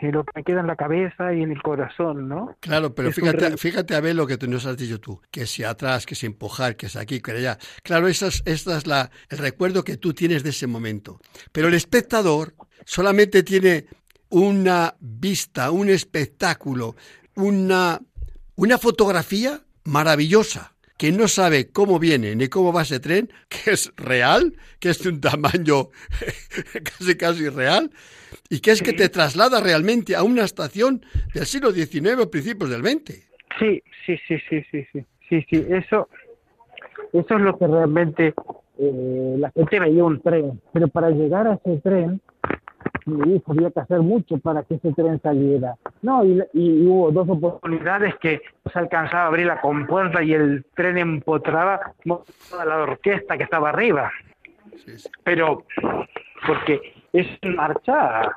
[0.00, 2.56] lo que me queda en la cabeza y en el corazón, ¿no?
[2.60, 5.64] Claro, pero fíjate, fíjate a ver lo que tú nos has dicho tú, que si
[5.64, 7.58] atrás, que si empujar, que es aquí, que allá.
[7.82, 11.20] Claro, esa es, es la, el recuerdo que tú tienes de ese momento.
[11.52, 12.54] Pero el espectador
[12.84, 13.86] solamente tiene
[14.28, 16.96] una vista, un espectáculo,
[17.36, 18.00] una,
[18.56, 23.92] una fotografía maravillosa que no sabe cómo viene ni cómo va ese tren, que es
[23.96, 25.90] real, que es de un tamaño
[26.84, 27.90] casi casi real,
[28.48, 31.04] y que es que te traslada realmente a una estación
[31.34, 33.14] del siglo XIX o principios del XX.
[33.58, 36.08] Sí, sí, sí, sí, sí, sí, sí, sí, eso,
[37.12, 38.34] eso es lo que realmente
[38.78, 42.20] eh, la gente veía un tren, pero para llegar a ese tren
[43.06, 45.76] y había que hacer mucho para que ese tren saliera.
[46.02, 48.40] No, y, hubo dos oportunidades que
[48.72, 51.92] se alcanzaba a abrir la compuerta y el tren empotraba
[52.50, 54.10] toda la orquesta que estaba arriba.
[55.22, 55.64] Pero,
[56.46, 58.32] porque es marcha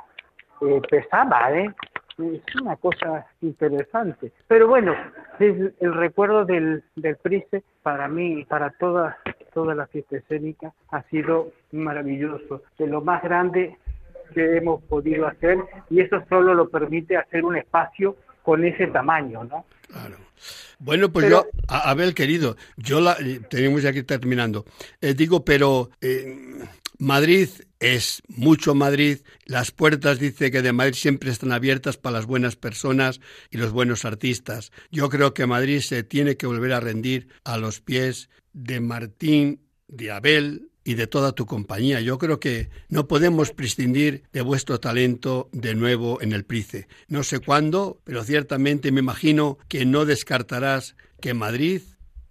[0.62, 1.74] eh, pesada, ¿eh?
[2.18, 4.32] Es una cosa interesante.
[4.48, 4.96] Pero bueno,
[5.40, 9.18] el, el recuerdo del, del Price para mí, para toda,
[9.54, 12.64] toda la fiesta escénica, ha sido maravilloso.
[12.80, 13.78] De lo más grande
[14.34, 15.58] que hemos podido hacer
[15.90, 19.66] y eso solo lo permite hacer un espacio con ese tamaño, ¿no?
[19.88, 20.18] Claro.
[20.80, 24.66] Bueno, pues yo, Abel, querido, yo la, eh, tenemos ya que ir terminando.
[25.02, 26.38] Eh, digo, pero eh,
[27.00, 29.20] Madrid es mucho Madrid.
[29.46, 33.72] Las puertas, dice que de Madrid siempre están abiertas para las buenas personas y los
[33.72, 34.72] buenos artistas.
[34.92, 39.62] Yo creo que Madrid se tiene que volver a rendir a los pies de Martín,
[39.88, 42.00] de Abel, y de toda tu compañía.
[42.00, 46.88] Yo creo que no podemos prescindir de vuestro talento de nuevo en el Price.
[47.10, 51.82] No sé cuándo, pero ciertamente me imagino que no descartarás que Madrid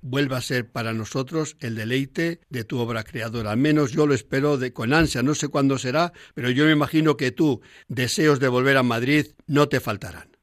[0.01, 3.51] vuelva a ser para nosotros el deleite de tu obra creadora.
[3.51, 5.23] Al menos yo lo espero de, con ansia.
[5.23, 9.27] No sé cuándo será, pero yo me imagino que tú, deseos de volver a Madrid,
[9.47, 10.36] no te faltarán.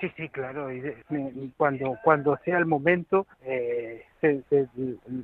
[0.00, 0.72] Sí, sí, claro.
[0.72, 0.82] Y
[1.56, 4.42] cuando, cuando sea el momento, eh, se,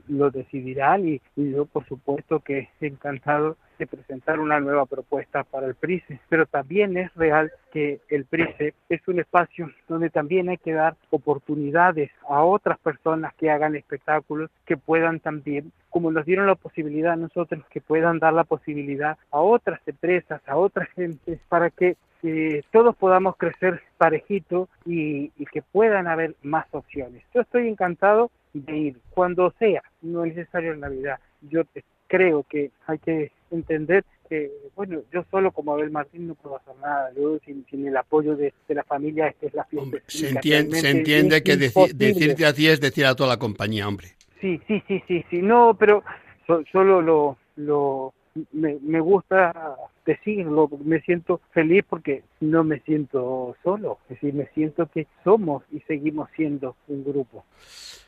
[0.08, 3.56] lo decidirán y, yo, por supuesto, que encantado
[3.86, 6.20] presentar una nueva propuesta para el PRICE.
[6.28, 10.96] Pero también es real que el PRICE es un espacio donde también hay que dar
[11.10, 17.12] oportunidades a otras personas que hagan espectáculos, que puedan también, como nos dieron la posibilidad
[17.12, 21.96] a nosotros, que puedan dar la posibilidad a otras empresas, a otras gentes, para que
[22.22, 27.24] que todos podamos crecer parejito y, que puedan haber más opciones.
[27.34, 31.18] Yo estoy encantado de ir cuando sea, no es necesario en Navidad.
[31.42, 31.62] Yo
[32.12, 36.74] creo que hay que entender que, bueno, yo solo como Abel Martín no puedo hacer
[36.76, 39.96] nada, yo sin, el apoyo de, la familia, esta es la fiesta.
[40.08, 44.08] se, entiende, se entiende que decirte a ti es decir a toda la compañía, hombre.
[44.42, 46.04] Sí, sí, sí, sí, sí, no, pero
[46.70, 48.12] solo lo, lo
[48.52, 54.46] me, me gusta decirlo, me siento feliz porque no me siento solo, es decir, me
[54.54, 57.44] siento que somos y seguimos siendo un grupo.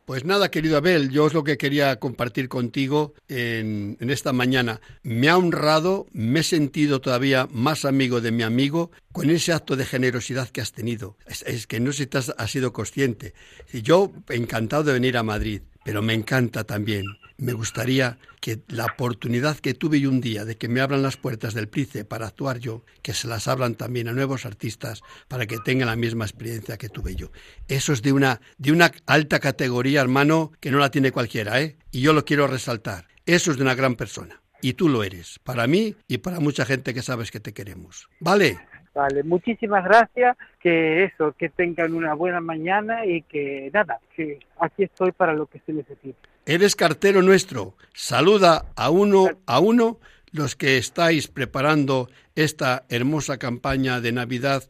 [0.05, 4.83] Pues nada, querido Abel, yo es lo que quería compartir contigo en, en, esta mañana.
[5.03, 9.77] Me ha honrado, me he sentido todavía más amigo de mi amigo con ese acto
[9.77, 11.17] de generosidad que has tenido.
[11.27, 13.33] Es, que no sé si te has, has sido consciente.
[13.73, 17.05] Yo encantado de venir a Madrid, pero me encanta también
[17.37, 21.17] me gustaría que la oportunidad que tuve yo un día de que me abran las
[21.17, 25.47] puertas del Price para actuar yo, que se las abran también a nuevos artistas para
[25.47, 27.33] que tengan la misma experiencia que tuve yo.
[27.69, 31.77] Eso es de una, de una alta categoría, hermano, que no la tiene cualquiera, ¿eh?
[31.91, 33.09] Y yo lo quiero resaltar.
[33.27, 34.41] Eso es de una gran persona.
[34.61, 38.09] Y tú lo eres, para mí y para mucha gente que sabes que te queremos.
[38.21, 38.59] ¿Vale?
[38.95, 44.85] Vale, muchísimas gracias, que eso, que tengan una buena mañana y que nada, que aquí
[44.85, 46.17] estoy para lo que se necesite.
[46.47, 47.75] Eres cartero nuestro.
[47.93, 49.99] Saluda a uno a uno
[50.31, 54.65] los que estáis preparando esta hermosa campaña de Navidad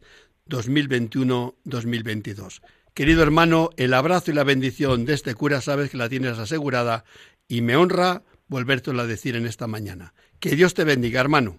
[0.47, 2.61] 2021-2022.
[2.93, 7.03] Querido hermano, el abrazo y la bendición de este cura sabes que la tienes asegurada
[7.47, 10.13] y me honra volvértelo a decir en esta mañana.
[10.39, 11.57] Que Dios te bendiga, hermano.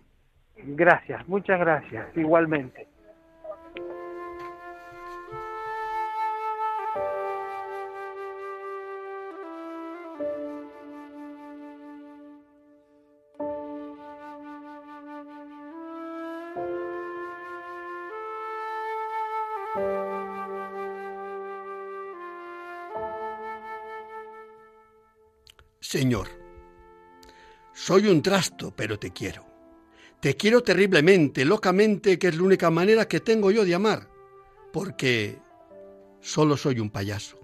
[0.57, 2.87] Gracias, muchas gracias, igualmente.
[25.81, 26.27] Señor,
[27.73, 29.56] soy un trasto, pero te quiero.
[30.27, 34.09] Te quiero terriblemente, locamente, que es la única manera que tengo yo de amar,
[34.73, 35.39] porque
[36.21, 37.39] solo soy un payaso.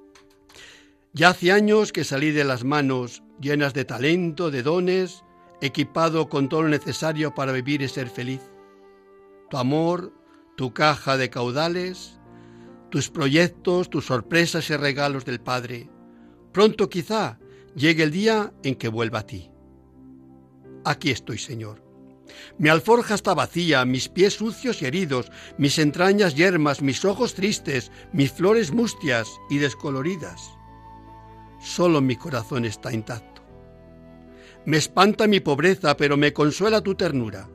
[1.13, 5.23] Ya hace años que salí de las manos llenas de talento, de dones,
[5.61, 8.41] equipado con todo lo necesario para vivir y ser feliz.
[9.49, 10.13] Tu amor,
[10.57, 12.19] tu caja de caudales,
[12.91, 15.89] tus proyectos, tus sorpresas y regalos del Padre.
[16.51, 17.39] Pronto quizá
[17.77, 19.53] llegue el día en que vuelva a ti.
[20.85, 21.92] Aquí estoy, Señor.
[22.59, 27.91] Mi alforja está vacía, mis pies sucios y heridos, mis entrañas yermas, mis ojos tristes,
[28.13, 30.51] mis flores mustias y descoloridas.
[31.61, 33.43] Solo mi corazón está intacto.
[34.65, 37.49] Me espanta mi pobreza, pero me consuela tu ternura.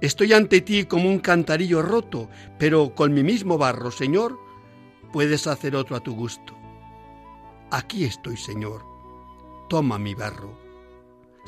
[0.00, 4.38] Estoy ante ti como un cantarillo roto, pero con mi mismo barro, Señor,
[5.12, 6.56] puedes hacer otro a tu gusto.
[7.70, 8.82] Aquí estoy, Señor.
[9.68, 10.67] Toma mi barro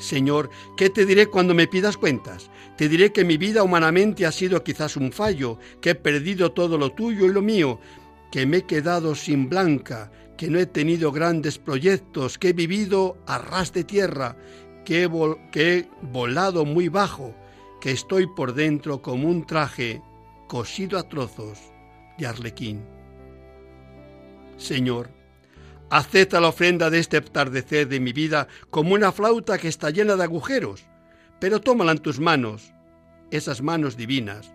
[0.01, 2.49] Señor, ¿qué te diré cuando me pidas cuentas?
[2.75, 6.77] Te diré que mi vida humanamente ha sido quizás un fallo, que he perdido todo
[6.77, 7.79] lo tuyo y lo mío,
[8.31, 13.17] que me he quedado sin blanca, que no he tenido grandes proyectos, que he vivido
[13.27, 14.35] a ras de tierra,
[14.85, 17.35] que he, volado muy bajo,
[17.79, 20.01] que estoy por dentro como un traje
[20.47, 21.59] cosido a trozos
[22.17, 22.81] de arlequín.
[24.57, 25.09] Señor,
[25.91, 30.15] Acepta la ofrenda de este atardecer de mi vida como una flauta que está llena
[30.15, 30.85] de agujeros,
[31.37, 32.73] pero tómala en tus manos,
[33.29, 34.53] esas manos divinas,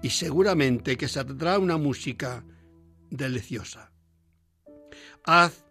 [0.00, 2.44] y seguramente que saldrá una música
[3.10, 3.90] deliciosa.
[5.24, 5.64] Haz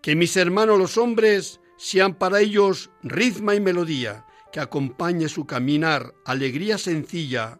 [0.00, 6.14] que mis hermanos los hombres sean para ellos ritmo y melodía, que acompañe su caminar,
[6.24, 7.58] alegría sencilla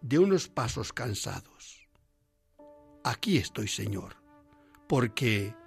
[0.00, 1.88] de unos pasos cansados.
[3.02, 4.14] Aquí estoy, Señor,
[4.88, 5.57] porque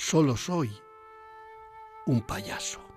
[0.00, 0.70] solo soy
[2.06, 2.89] un payaso.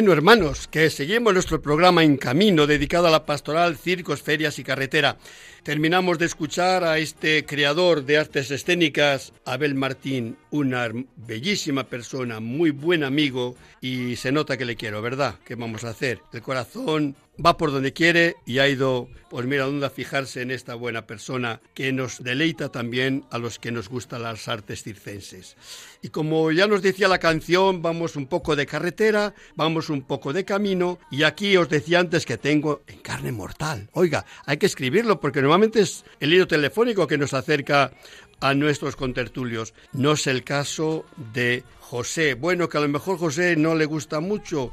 [0.00, 4.64] Bueno, hermanos, que seguimos nuestro programa En Camino, dedicado a la pastoral, circos, ferias y
[4.64, 5.18] carretera.
[5.62, 12.70] Terminamos de escuchar a este creador de artes escénicas, Abel Martín, una bellísima persona, muy
[12.70, 15.34] buen amigo, y se nota que le quiero, ¿verdad?
[15.44, 16.22] ¿Qué vamos a hacer?
[16.32, 17.14] El corazón
[17.44, 21.60] va por donde quiere y ha ido, pues mira, dónde fijarse en esta buena persona
[21.72, 25.56] que nos deleita también a los que nos gustan las artes circenses.
[26.02, 30.32] Y como ya nos decía la canción, vamos un poco de carretera, vamos un poco
[30.32, 33.88] de camino y aquí os decía antes que tengo en carne mortal.
[33.92, 37.92] Oiga, hay que escribirlo porque normalmente es el hilo telefónico que nos acerca
[38.40, 39.74] a nuestros contertulios.
[39.92, 42.34] No es el caso de José.
[42.34, 44.72] Bueno, que a lo mejor José no le gusta mucho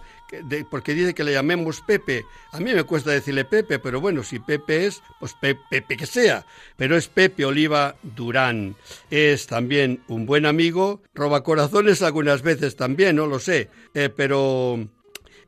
[0.70, 2.26] porque dice que le llamemos Pepe.
[2.52, 6.46] A mí me cuesta decirle Pepe, pero bueno, si Pepe es, pues Pepe, que sea.
[6.78, 8.76] Pero es Pepe Oliva Durán.
[9.12, 13.70] Es también un buen amigo, roba corazones algunas veces también, no lo sé.
[13.94, 14.88] Eh, pero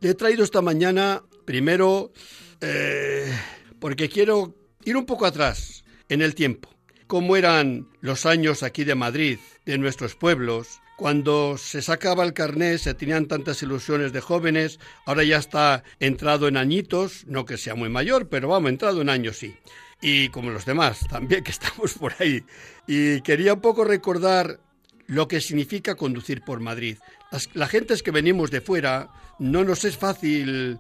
[0.02, 2.12] le he traído esta mañana, primero,
[2.62, 3.34] eh,
[3.80, 6.70] porque quiero ir un poco atrás en el tiempo.
[7.08, 12.78] cómo eran los años aquí de Madrid, de nuestros pueblos, cuando se sacaba el carné
[12.78, 17.74] se tenían tantas ilusiones de jóvenes, ahora ya está entrado en añitos, no que sea
[17.74, 19.56] muy mayor, pero vamos, entrado en años sí.
[20.02, 22.44] Y como los demás también que estamos por ahí.
[22.86, 24.60] Y quería un poco recordar
[25.08, 26.98] lo que significa conducir por Madrid.
[27.54, 29.08] La gente es que venimos de fuera,
[29.40, 30.80] no nos es fácil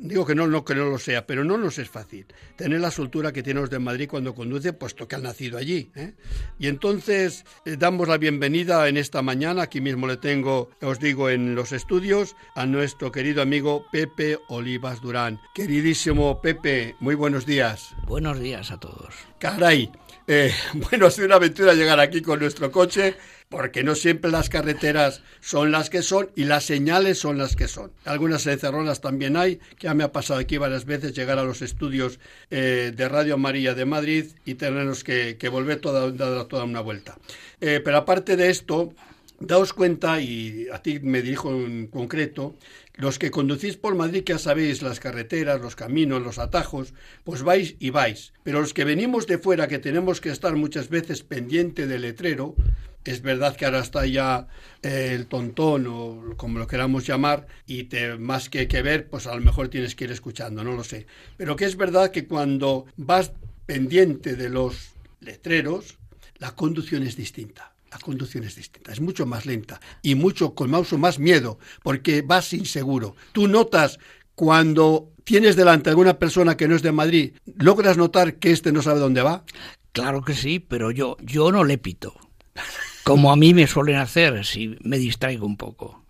[0.00, 2.26] digo que no, no, que no lo sea, pero no nos es fácil
[2.56, 5.90] tener la soltura que tiene los de Madrid cuando conduce, puesto que han nacido allí.
[5.94, 6.14] ¿eh?
[6.58, 11.30] Y entonces eh, damos la bienvenida en esta mañana, aquí mismo le tengo, os digo,
[11.30, 15.40] en los estudios, a nuestro querido amigo Pepe Olivas Durán.
[15.54, 17.94] Queridísimo Pepe, muy buenos días.
[18.06, 19.14] Buenos días a todos.
[19.38, 19.90] Caray,
[20.26, 23.16] eh, bueno, ha sido una aventura llegar aquí con nuestro coche
[23.54, 27.68] porque no siempre las carreteras son las que son y las señales son las que
[27.68, 27.92] son.
[28.04, 31.62] Algunas encerronas también hay, que ya me ha pasado aquí varias veces llegar a los
[31.62, 32.18] estudios
[32.50, 36.12] eh, de Radio María de Madrid y tenernos que, volver toda,
[36.48, 37.16] toda una vuelta.
[37.60, 38.92] Eh, pero aparte de esto,
[39.38, 42.56] daos cuenta, y a ti me dirijo en concreto,
[42.96, 46.92] los que conducís por Madrid, ya sabéis, las carreteras, los caminos, los atajos,
[47.22, 48.32] pues vais y vais.
[48.42, 52.56] Pero los que venimos de fuera, que tenemos que estar muchas veces pendiente del letrero,
[53.04, 54.48] es verdad que ahora está ya
[54.82, 59.26] eh, el tontón o como lo queramos llamar y te, más que, que ver, pues
[59.26, 61.06] a lo mejor tienes que ir escuchando, no lo sé.
[61.36, 63.32] Pero que es verdad que cuando vas
[63.66, 65.98] pendiente de los letreros,
[66.38, 67.72] la conducción es distinta.
[67.90, 72.22] La conducción es distinta, es mucho más lenta y mucho con mucho más miedo porque
[72.22, 73.14] vas inseguro.
[73.30, 74.00] Tú notas
[74.34, 78.72] cuando tienes delante a alguna persona que no es de Madrid, ¿logras notar que este
[78.72, 79.44] no sabe dónde va?
[79.92, 82.16] Claro que sí, pero yo, yo no le pito
[83.04, 86.02] como a mí me suelen hacer si me distraigo un poco.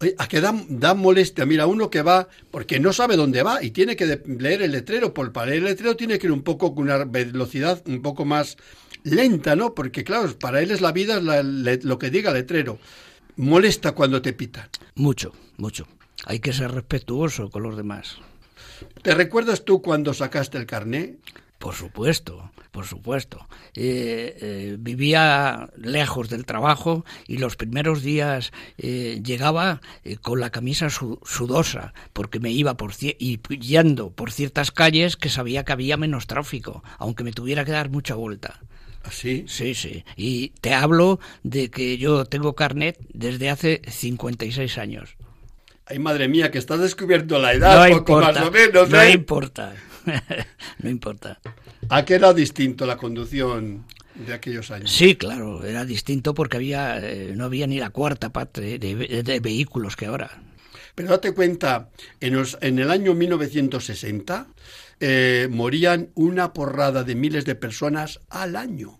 [0.00, 3.70] Oye, a que da, molestia, mira, uno que va porque no sabe dónde va y
[3.70, 6.74] tiene que leer el letrero, por para leer el letrero tiene que ir un poco
[6.74, 8.56] con una velocidad un poco más
[9.04, 9.74] lenta, ¿no?
[9.74, 12.78] Porque claro, para él es la vida lo que diga el letrero.
[13.36, 14.68] Molesta cuando te pitan.
[14.96, 15.86] Mucho, mucho.
[16.26, 18.18] Hay que ser respetuoso con los demás.
[19.02, 21.16] ¿Te recuerdas tú cuando sacaste el carné?
[21.60, 23.46] Por supuesto, por supuesto.
[23.74, 29.82] Eh, eh, vivía lejos del trabajo y los primeros días eh, llegaba
[30.22, 35.66] con la camisa sudosa porque me iba por y yendo por ciertas calles que sabía
[35.66, 38.60] que había menos tráfico, aunque me tuviera que dar mucha vuelta.
[39.02, 39.44] ¿Así?
[39.44, 40.02] ¿Ah, sí, sí.
[40.16, 45.14] Y te hablo de que yo tengo carnet desde hace 56 años.
[45.84, 48.88] Ay, madre mía, que estás descubierto la edad, no poco más o menos.
[48.88, 49.74] No importa.
[50.78, 51.40] no importa.
[51.88, 53.84] ¿A qué era distinto la conducción
[54.14, 54.90] de aquellos años?
[54.90, 59.96] Sí, claro, era distinto porque había eh, no había ni la cuarta parte de, vehículos
[59.96, 60.42] que ahora.
[60.94, 61.90] Pero date cuenta,
[62.20, 64.48] en, el año 1960
[64.98, 68.98] eh, morían una porrada de miles de personas al año.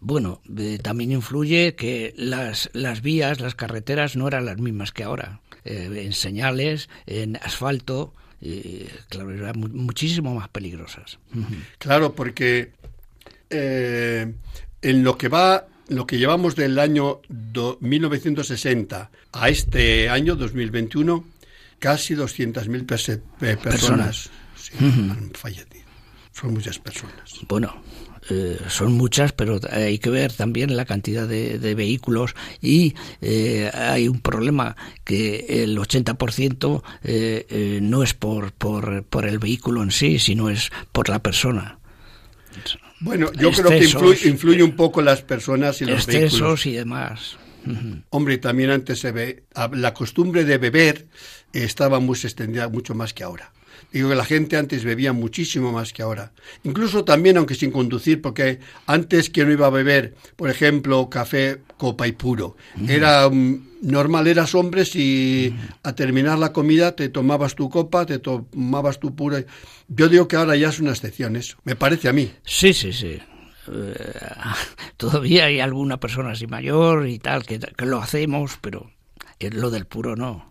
[0.00, 5.04] Bueno, eh, también influye que las, las vías, las carreteras no eran las mismas que
[5.04, 5.42] ahora.
[5.64, 11.18] en señales, en asfalto, y claro, eran muchísimo más peligrosas.
[11.78, 12.72] Claro, porque
[13.50, 14.32] eh,
[14.80, 17.20] en lo que va, lo que llevamos del año
[17.80, 21.24] 1960 a este año 2021,
[21.78, 24.30] casi 200.000 personas, personas.
[24.80, 25.84] han fallecido.
[26.32, 27.40] Son muchas personas.
[27.46, 27.82] Bueno,
[28.30, 34.08] eh, son muchas, pero hay que ver también la cantidad de, vehículos y eh, hay
[34.08, 40.18] un problema que el 80% eh, no es por, por, por, el vehículo en sí,
[40.18, 41.78] sino es por la persona.
[43.00, 43.70] Bueno, yo creo
[44.14, 47.36] que influye, un poco las personas y los excesos y demás.
[48.10, 51.06] Hombre, también antes se ve, la costumbre de beber
[51.52, 53.52] estaba muy extendida mucho más que ahora.
[53.92, 56.32] Digo que la gente antes bebía muchísimo más que ahora.
[56.62, 61.60] Incluso también, aunque sin conducir, porque antes que no iba a beber, por ejemplo, café,
[61.76, 62.56] copa y puro.
[62.86, 68.18] Era um, normal, eras hombre y a terminar la comida te tomabas tu copa, te
[68.18, 69.38] tomabas tu puro.
[69.88, 72.30] Yo digo que ahora ya es una excepción eso, me parece a mí.
[72.44, 73.18] Sí, sí, sí.
[73.72, 73.94] Eh,
[74.96, 78.90] todavía hay alguna persona así mayor y tal que, que lo hacemos, pero
[79.40, 80.49] lo del puro no.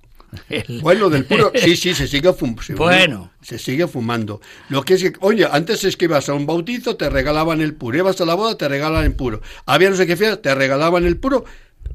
[0.82, 2.76] Bueno, del puro, sí, sí, se sigue fumando.
[2.76, 3.32] Bueno.
[3.42, 4.42] Se sigue fumando.
[4.70, 7.74] Lo que es que, oye, antes es que ibas a un bautizo, te regalaban el
[7.74, 7.98] puro.
[7.98, 9.42] Ibas a la boda, te regalaban el puro.
[9.66, 11.46] Había no sé qué fiesta, te regalaban el puro,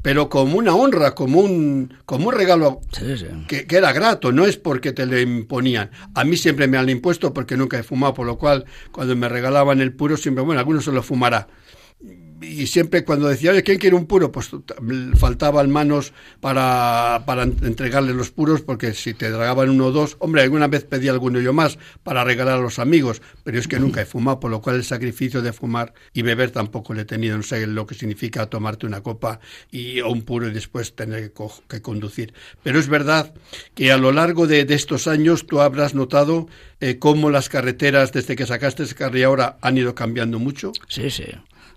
[0.03, 2.81] pero como una honra, como un, como un regalo
[3.49, 5.91] Que, que, era grato, no es porque te lo imponían.
[6.15, 9.29] A mí siempre me han impuesto porque nunca he fumado, por lo cual cuando me
[9.29, 11.49] regalaban el puro siempre, bueno, algunos se lo fumará
[12.45, 14.31] y siempre cuando decía, oye, ¿quién quiere un puro?
[14.31, 14.51] Pues
[15.17, 20.43] faltaban manos para, para entregarle los puros, porque si te dragaban uno o dos, hombre,
[20.43, 24.03] alguna vez pedí alguno yo más para regalar a los amigos, pero es que nunca
[24.03, 27.37] he fumado, por lo cual el sacrificio de fumar y beber tampoco le he tenido,
[27.37, 29.41] no sé lo que significa tomarte una copa
[29.71, 31.33] y, o un puro y después tener
[31.69, 32.35] que, conducir.
[32.63, 33.35] Pero es verdad
[33.75, 36.49] que a lo largo de, estos años tú habrás notado
[36.81, 40.73] eh, cómo las carreteras, desde que sacaste ese carril ahora, han ido cambiando mucho.
[40.89, 41.25] Sí, sí.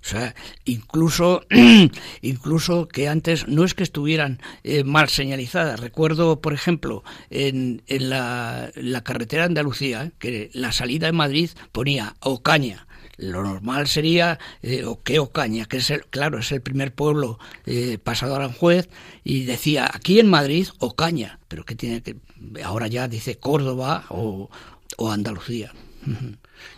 [0.02, 0.36] O sea,
[0.66, 1.42] incluso,
[2.22, 5.80] incluso que antes no es que estuvieran eh, mal señalizadas.
[5.80, 8.72] Recuerdo, por ejemplo, en, en la,
[9.04, 12.88] carretera de Andalucía, que la salida de Madrid ponía Ocaña.
[13.18, 17.40] Lo normal sería eh, o qué Ocaña, que es el, claro, es el primer pueblo
[17.66, 18.90] eh, pasado a Aranjuez,
[19.24, 22.18] y decía aquí en Madrid Ocaña, pero que tiene que
[22.64, 24.50] ahora ya dice Córdoba o,
[24.98, 25.74] o Andalucía.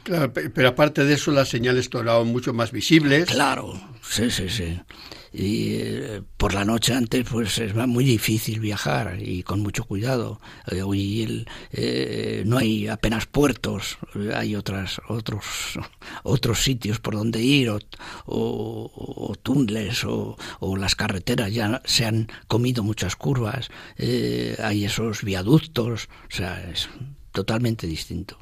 [0.03, 3.25] Claro, pero aparte de eso, las señales eran mucho más visibles.
[3.25, 4.79] Claro, sí, sí, sí.
[5.31, 10.41] Y eh, por la noche antes, pues es muy difícil viajar y con mucho cuidado.
[10.71, 13.99] Eh, hoy eh, no hay apenas puertos,
[14.33, 15.45] hay otras, otros,
[16.23, 17.79] otros sitios por donde ir, o,
[18.25, 26.09] o, túneles, o, o, las carreteras ya se han comido muchas curvas, hay esos viaductos,
[26.31, 26.89] o sea, es
[27.31, 28.37] totalmente distinto.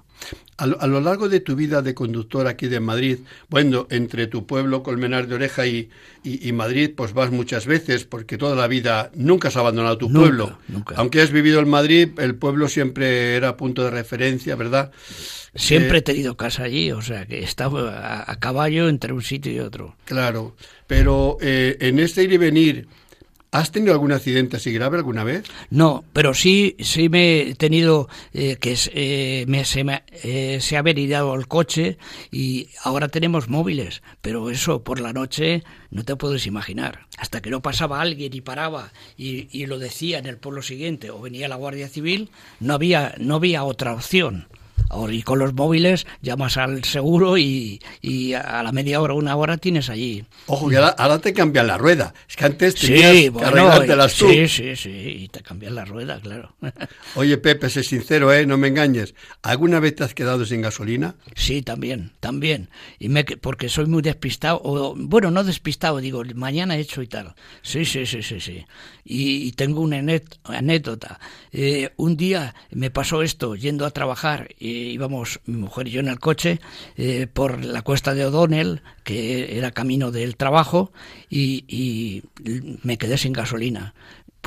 [0.57, 4.81] A lo, largo de tu vida de conductor aquí de Madrid, bueno, entre tu pueblo,
[4.81, 5.89] Colmenar de Oreja y,
[6.23, 10.57] y, Madrid, pues vas muchas veces, porque toda la vida nunca has abandonado tu pueblo.
[10.95, 14.91] Aunque has vivido en Madrid, el pueblo siempre era punto de referencia, ¿verdad?
[15.53, 19.51] Siempre eh, he tenido casa allí, o sea, que estaba a, caballo entre un sitio
[19.51, 19.95] y otro.
[20.05, 20.55] Claro,
[20.87, 22.87] pero eh, en este ir y venir
[23.51, 25.45] ¿Has tenido algún accidente así grave alguna vez?
[25.69, 30.75] No, pero sí, sí me he tenido eh, que eh, me, se, me, eh, se
[30.75, 31.97] ha averiguado el coche
[32.29, 37.07] y ahora tenemos móviles, pero eso por la noche no te puedes imaginar.
[37.17, 41.09] Hasta que no pasaba alguien y paraba y, y lo decía en el pueblo siguiente
[41.09, 42.29] o venía la Guardia Civil,
[42.59, 44.47] no había, no había otra opción.
[44.89, 49.35] Ahora, y con los móviles llamas al seguro y, y, a la media hora, una
[49.35, 50.25] hora tienes allí.
[50.47, 52.13] Ojo, que ahora, te cambian la rueda.
[52.27, 54.29] Es que antes tenías sí, que arreglártelas tú.
[54.29, 56.55] Sí, sí, sí, y te cambian la rueda, claro.
[57.15, 58.45] Oye, Pepe, sé sincero, ¿eh?
[58.45, 59.13] No me engañes.
[59.41, 61.15] ¿Alguna vez te has quedado sin gasolina?
[61.35, 62.69] Sí, también, también.
[62.99, 67.07] Y me, porque soy muy despistado, o bueno, no despistado, digo, mañana he hecho y
[67.07, 67.35] tal.
[67.61, 68.65] Sí, sí, sí, sí, sí.
[69.03, 70.03] Y, tengo una
[70.43, 71.19] anécdota.
[71.51, 75.99] Eh, un día me pasó esto, yendo a trabajar, y íbamos mi mujer y yo
[75.99, 76.59] en el coche
[76.95, 80.91] eh, por la cuesta de O'Donnell, que era camino del trabajo,
[81.29, 82.23] y, y
[82.83, 83.93] me quedé sin gasolina.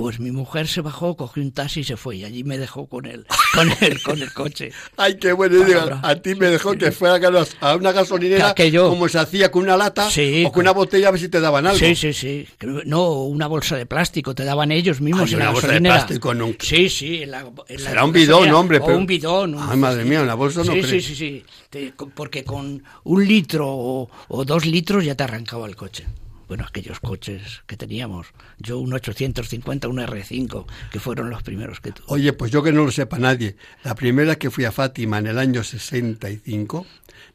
[0.01, 2.17] Pues mi mujer se bajó, cogió un taxi y se fue.
[2.17, 4.73] Y allí me dejó con él, con el, con el coche.
[4.97, 5.61] Ay, qué bueno.
[6.03, 7.21] a ti me dejó que fuera
[7.61, 11.21] a una gasolinera como se hacía con una lata o con una botella a ver
[11.21, 11.79] si te daban algo.
[11.79, 12.49] Sí, sí, sí.
[12.87, 14.35] No, una bolsa de plástico.
[14.35, 16.65] Te daban ellos mismos Ay, en una bolsa de plástico nunca.
[16.65, 17.23] Sí, sí.
[17.23, 18.79] En Será un bidón, hombre.
[18.79, 19.55] O un bidón.
[19.59, 21.93] Ay, madre mía, una bolsa no Sí, sí, sí, sí.
[22.15, 26.07] porque con un litro o dos litros ya te arrancaba el coche
[26.51, 28.27] bueno, aquellos coches que teníamos.
[28.59, 32.07] Yo un 850, un R5, que fueron los primeros que tuve.
[32.09, 35.29] Oye, pues yo que no lo sepa nadie, la primera que fui a Fátima en
[35.29, 36.87] el año 65,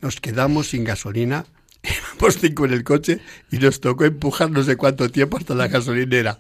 [0.02, 1.46] nos quedamos sin gasolina
[2.16, 3.20] íbamos cinco en el coche
[3.52, 6.38] y nos tocó empujar no sé cuánto tiempo hasta la gasolinera.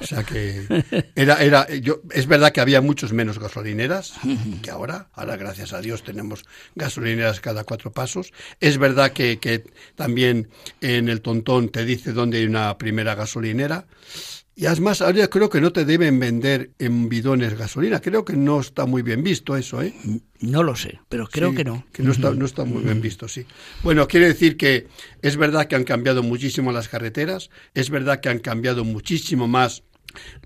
[0.00, 0.84] O sea que
[1.14, 4.14] era, era, yo, es verdad que había muchos menos gasolineras
[4.62, 5.08] que ahora.
[5.14, 8.32] Ahora, gracias a Dios, tenemos gasolineras cada cuatro pasos.
[8.60, 9.64] Es verdad que, que
[9.94, 10.48] también
[10.80, 13.86] en el tontón te dice dónde hay una primera gasolinera.
[14.58, 18.00] Y además, ahora creo que no te deben vender en bidones gasolina.
[18.00, 19.94] Creo que no está muy bien visto eso, ¿eh?
[20.40, 21.84] No lo sé, pero creo que no.
[21.92, 23.44] Que no está, no está muy bien visto, sí.
[23.82, 24.88] Bueno, quiere decir que
[25.20, 29.82] es verdad que han cambiado muchísimo las carreteras, es verdad que han cambiado muchísimo más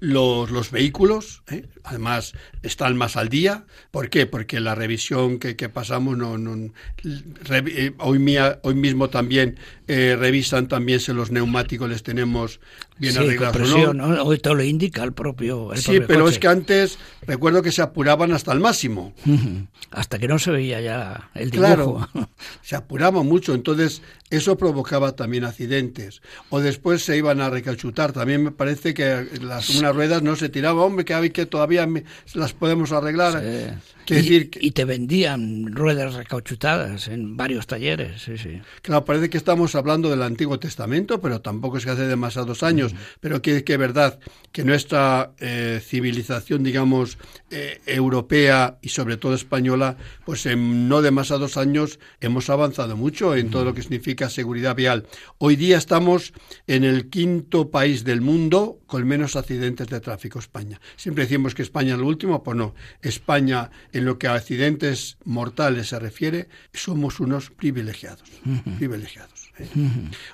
[0.00, 1.68] los, los vehículos, ¿eh?
[1.84, 2.32] además
[2.62, 3.66] están más al día.
[3.90, 4.26] ¿Por qué?
[4.26, 6.72] Porque la revisión que, que pasamos no, no
[7.04, 12.60] eh, hoy, mía, hoy mismo también eh, revisan también si los neumáticos les tenemos
[13.00, 14.22] bien arreglados no.
[14.22, 15.70] Hoy te lo indica el propio.
[15.74, 19.12] sí, pero es que antes recuerdo que se apuraban hasta el máximo.
[19.90, 21.66] hasta que no se veía ya el dibujo.
[21.66, 22.08] Claro,
[22.62, 26.22] se apuraba mucho, entonces eso provocaba también accidentes.
[26.50, 28.12] O después se iban a recachutar.
[28.12, 30.84] También me parece que las unas ruedas no se tiraban.
[30.84, 31.88] Hombre, que hay que todavía
[32.34, 33.42] las podemos arreglar.
[34.10, 38.22] Y, y, te vendían ruedas recauchutadas en varios talleres.
[38.22, 38.60] Sí, sí.
[38.82, 42.94] Claro, parece que estamos hablando del Antiguo Testamento, pero tampoco es que hace demasiados años.
[43.20, 44.18] Pero que es verdad
[44.52, 47.18] que nuestra eh, civilización, digamos,
[47.50, 53.50] eh, europea y sobre todo española, pues en no demasiados años hemos avanzado mucho en
[53.50, 55.06] todo lo que significa seguridad vial.
[55.38, 56.32] Hoy día estamos
[56.66, 60.80] en el quinto país del mundo con menos accidentes de tráfico, España.
[60.96, 62.74] Siempre decimos que España es lo último, pues no.
[63.02, 63.70] España,
[64.00, 68.30] en lo que a accidentes mortales se refiere, somos unos privilegiados.
[68.78, 69.52] Privilegiados.
[69.58, 69.66] ¿eh?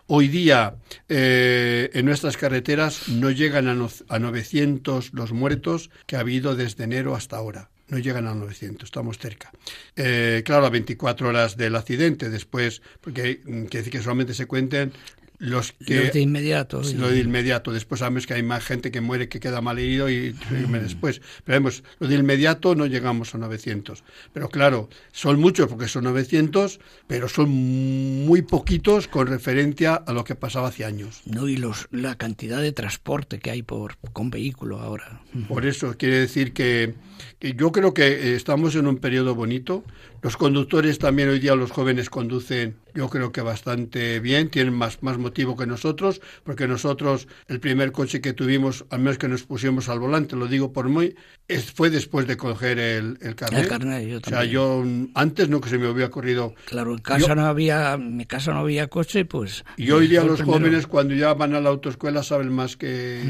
[0.07, 0.77] Hoy día,
[1.09, 6.85] eh, en nuestras carreteras no llegan a, a 900 los muertos que ha habido desde
[6.85, 9.53] enero hasta ahora no llegan a 900, estamos cerca.
[9.95, 14.47] Eh, claro, a 24 horas del accidente, después, porque mm, quiere decir que solamente se
[14.47, 14.93] cuenten
[15.39, 17.73] los que de inmediato lo de inmediato.
[17.73, 20.73] Después sabemos que hay más gente que muere que queda mal herido y mm.
[20.73, 21.21] después.
[21.45, 26.05] Pero vemos lo de inmediato no llegamos a 900 pero claro son muchos porque son
[26.05, 31.23] 900 pero son muy poquitos con referencia a lo que pasaba hace años.
[31.25, 35.21] No y los la cantidad de transporte que hay por con vehículo ahora.
[35.49, 36.95] Por eso quiere decir que,
[37.39, 39.85] que yo creo que estamos en un periodo bonito
[40.23, 45.03] los conductores también hoy día los jóvenes conducen yo creo que bastante bien, tienen más,
[45.03, 49.43] más motivo que nosotros, porque nosotros el primer coche que tuvimos, al menos que nos
[49.43, 51.15] pusimos al volante, lo digo por muy,
[51.47, 53.65] es, fue después de coger el, el carnet.
[53.65, 54.83] El carnet, yo O sea, yo
[55.15, 56.55] antes no que se me había ocurrido.
[56.65, 59.65] Claro, en casa no había, en mi casa no había coche, pues.
[59.77, 63.23] Y hoy día los jóvenes cuando ya van a la autoescuela saben más que,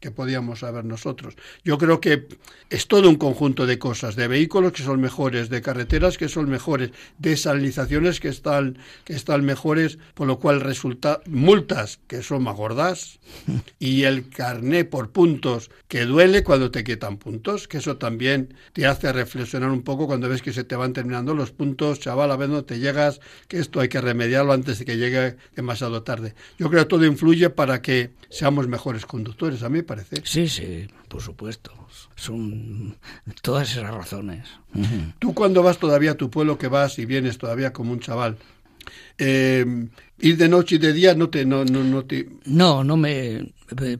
[0.00, 1.34] que podíamos saber nosotros.
[1.62, 2.26] Yo creo que
[2.70, 6.48] es todo un conjunto de cosas, de vehículos que son mejores, de carreteras que son
[6.48, 12.56] mejores, de salinizaciones que están están mejores, por lo cual resulta multas que son más
[12.56, 13.18] gordas
[13.78, 18.86] y el carné por puntos que duele cuando te quitan puntos, que eso también te
[18.86, 22.36] hace reflexionar un poco cuando ves que se te van terminando los puntos, chaval, a
[22.36, 26.34] ver no te llegas, que esto hay que remediarlo antes de que llegue demasiado tarde.
[26.58, 30.22] Yo creo que todo influye para que seamos mejores conductores, a mí me parece.
[30.24, 31.72] Sí, sí, por supuesto.
[32.14, 32.96] Son
[33.42, 34.46] todas esas razones.
[35.18, 38.36] Tú cuando vas todavía tu pueblo que vas y vienes todavía como un chaval,
[39.16, 39.64] eh,
[40.18, 43.54] ir de noche y de día no te no no no te no no me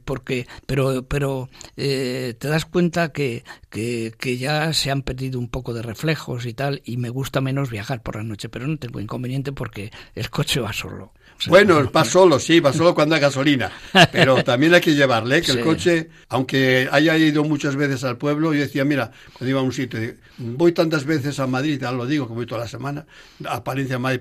[0.04, 1.48] porque pero pero
[1.78, 6.44] eh, te das cuenta que, que, que ya se han perdido un poco de reflejos
[6.44, 9.90] y tal y me gusta menos viajar por la noche pero no tengo inconveniente porque
[10.14, 11.14] el coche va solo
[11.48, 13.70] bueno, va solo, sí, va solo cuando hay gasolina.
[14.12, 18.52] Pero también hay que llevarle, que el coche, aunque haya ido muchas veces al pueblo,
[18.52, 20.00] yo decía, mira, cuando iba a un sitio,
[20.38, 23.06] voy tantas veces a Madrid, ya lo digo, que voy toda la semana,
[23.46, 24.20] a Palencia, Madrid,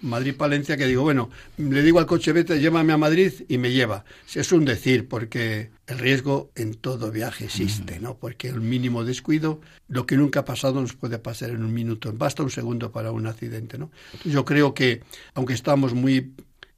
[0.00, 3.72] Madrid, Palencia, que digo, bueno, le digo al coche, vete, llévame a Madrid y me
[3.72, 4.04] lleva.
[4.34, 8.16] Es un decir, porque el riesgo en todo viaje existe, ¿no?
[8.16, 12.12] Porque el mínimo descuido, lo que nunca ha pasado nos puede pasar en un minuto,
[12.12, 13.90] basta un segundo para un accidente, ¿no?
[14.24, 15.02] Yo creo que,
[15.34, 16.05] aunque estamos muy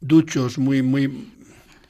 [0.01, 1.31] duchos, muy, muy,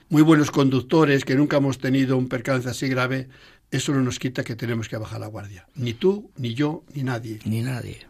[0.09, 3.29] muy buenos conductores, que nunca hemos tenido un percance así grave,
[3.71, 5.67] eso no nos quita que tenemos que bajar la guardia.
[5.75, 7.39] Ni tú, ni yo, ni nadie.
[7.45, 8.07] Ni nadie.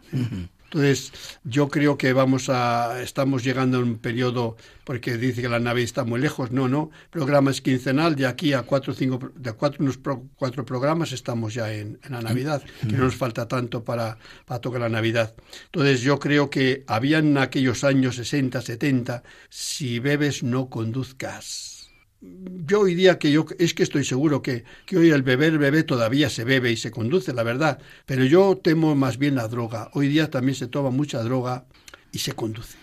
[0.70, 1.12] Entonces,
[1.44, 5.82] yo creo que vamos a, estamos llegando a un periodo, porque dice que la nave
[5.82, 9.82] está muy lejos, no, no, programa es quincenal, de aquí a cuatro, cinco, de cuatro,
[9.82, 9.98] unos
[10.36, 14.82] cuatro programas estamos ya en, la Navidad, que no nos falta tanto para, para tocar
[14.82, 15.34] la Navidad.
[15.66, 21.77] Entonces, yo creo que habían aquellos años 60, 70, si bebes no conduzcas
[22.20, 26.30] yo diría que yo es que estoy seguro que, que hoy el beber bebé todavía
[26.30, 29.90] se bebe y se conduce, la verdad, pero yo temo más bien la droga.
[29.94, 31.66] Hoy día también se toma mucha droga
[32.12, 32.76] y se conduce.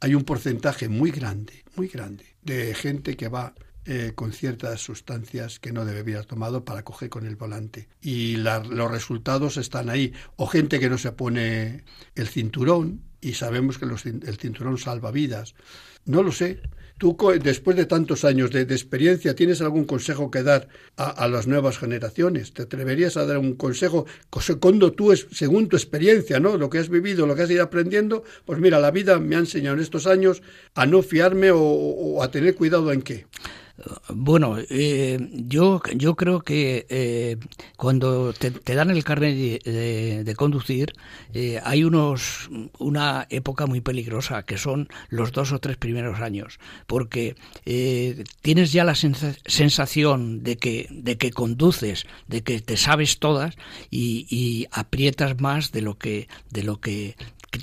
[0.00, 5.58] Hay un porcentaje muy grande, muy grande, de gente que va eh, con ciertas sustancias
[5.58, 7.88] que no debe haber tomado para coger con el volante.
[8.00, 10.12] Y los resultados están ahí.
[10.36, 11.82] O gente que no se pone
[12.14, 15.54] el cinturón y sabemos que el cinturón salva vidas.
[16.04, 16.60] No lo sé.
[17.02, 21.76] Tú, después de tantos años de, experiencia, ¿tienes algún consejo que dar a, las nuevas
[21.76, 22.54] generaciones?
[22.54, 24.06] ¿Te atreverías a dar un consejo
[24.60, 26.56] cuando tú, según tu experiencia, ¿no?
[26.56, 28.22] lo que has vivido, lo que has ido aprendiendo?
[28.44, 30.42] Pues mira, la vida me ha enseñado en estos años
[30.76, 33.26] a no fiarme o a tener cuidado en qué.
[34.08, 37.36] Bueno, eh, yo, yo creo que eh,
[37.76, 40.92] cuando te, dan el carnet de, conducir,
[41.34, 46.58] eh, hay unos una época muy peligrosa que son los dos o tres primeros años,
[46.86, 47.34] porque
[48.40, 53.56] tienes ya la sensación de que, de que conduces, de que te sabes todas
[53.90, 57.16] y, aprietas más de lo que, de lo que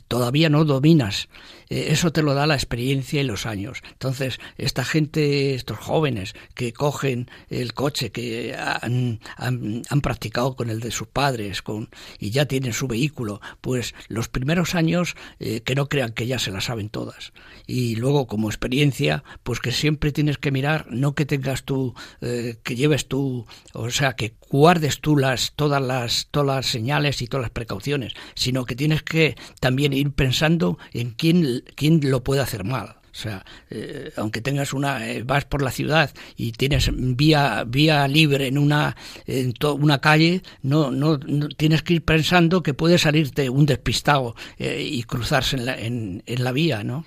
[0.08, 1.28] todavía no dominas.
[1.28, 3.82] eh, eso te lo da la experiencia y los años.
[3.92, 10.80] Entonces, esta gente, estos jóvenes que cogen el coche, que han, han, practicado con el
[10.80, 11.90] de sus padres con,
[12.20, 16.40] y ya tienen su vehículo, pues los primeros años eh, que no crean que ya
[16.40, 17.34] se las saben todas.
[17.68, 22.58] Y luego, como experiencia, pues que siempre tienes que mirar, no que tengas tú, eh,
[22.64, 27.28] que lleves tú, o sea, que guardes tú las, todas, las, todas las señales y
[27.28, 32.42] todas las precauciones, sino que tienes que también ir pensando en quién, quién lo puede
[32.42, 32.96] hacer mal.
[33.12, 38.08] O sea, eh, aunque tengas una, eh, vas por la ciudad y tienes vía vía
[38.08, 38.96] libre en una
[39.26, 41.20] en una calle, no, no,
[41.58, 46.24] tienes que ir pensando que puede salirte un despistado eh, y cruzarse en la, en,
[46.28, 47.06] en la vía, ¿no?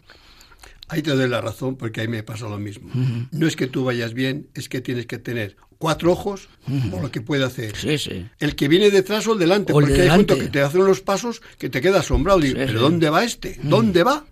[0.88, 2.90] Ahí te doy la razón porque ahí me pasa lo mismo.
[3.30, 6.49] No es que tú vayas bien, es que tienes que tener cuatro ojos
[6.93, 7.76] por lo que puede hacer.
[7.76, 8.24] Sí, sí.
[8.39, 11.43] El que viene detrás o el delante, porque hay gente que te hace unos pasos
[11.59, 12.39] que te queda asombrado.
[12.39, 13.59] Digo, ¿pero dónde va este?
[13.64, 14.24] ¿Dónde va?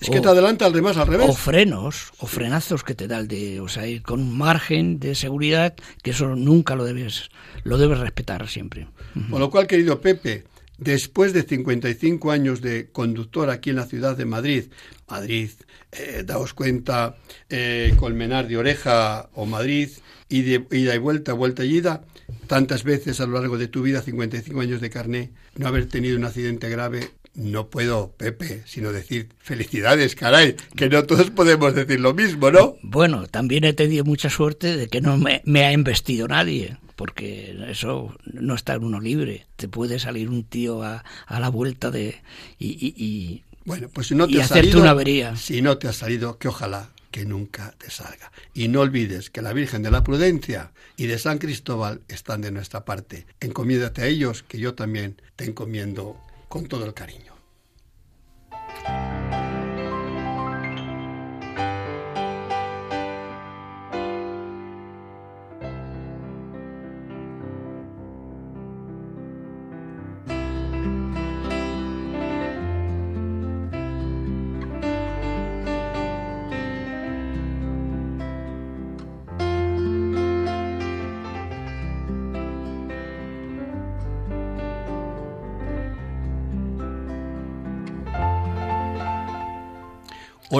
[0.00, 1.30] Es que te adelanta al demás al revés.
[1.30, 5.00] O frenos, o frenazos que te da el de, o sea, ir con un margen
[5.00, 7.30] de seguridad que eso nunca lo debes,
[7.64, 8.86] lo debes respetar siempre.
[9.28, 10.44] Con lo cual, querido Pepe,
[10.82, 14.64] después de 55 años de conductor aquí en la ciudad de Madrid,
[15.08, 15.50] Madrid,
[15.92, 17.16] eh, daos cuenta,
[17.48, 19.90] eh, Colmenar de Oreja o Madrid,
[20.28, 22.04] y de ida y vuelta, vuelta y ida,
[22.46, 26.16] tantas veces a lo largo de tu vida, 55 años de carné, no haber tenido
[26.16, 32.00] un accidente grave, no puedo, Pepe, sino decir felicidades, caray, que no todos podemos decir
[32.00, 32.76] lo mismo, ¿no?
[32.82, 38.14] Bueno, también he tenido mucha suerte de que no me, ha investido nadie, porque eso
[38.24, 39.46] no está en uno libre.
[39.56, 42.20] Te puede salir un tío a, la vuelta de
[42.58, 45.36] y, bueno, pues si no te ha salido, una avería.
[45.36, 48.32] Si no te ha salido, que ojalá que nunca te salga.
[48.54, 52.50] Y no olvides que la Virgen de la Prudencia y de San Cristóbal están de
[52.50, 53.26] nuestra parte.
[53.40, 56.16] Encomiéndate a ellos, que yo también te encomiendo
[56.52, 57.32] con todo el cariño.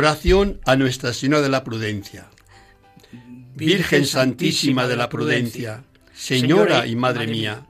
[0.02, 2.28] Oración a Nuestra Señora de la Prudencia.
[3.54, 7.68] Virgen Santísima de la Prudencia, Señora y Madre mía,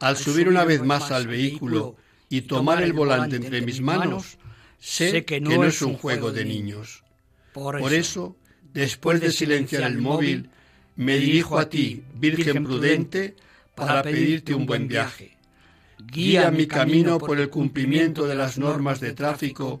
[0.00, 1.94] al subir una vez más al vehículo
[2.28, 4.38] y tomar el volante entre mis manos,
[4.80, 7.04] sé que no es un juego de niños.
[7.52, 8.36] Por eso,
[8.74, 10.50] después de silenciar el móvil,
[10.96, 13.36] me dirijo a ti, Virgen prudente,
[13.76, 15.38] para pedirte un buen viaje.
[16.12, 19.80] Guía mi camino por el cumplimiento de las normas de tráfico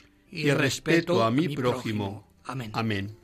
[0.31, 2.27] y respeto a mi prójimo.
[2.45, 3.20] Amén.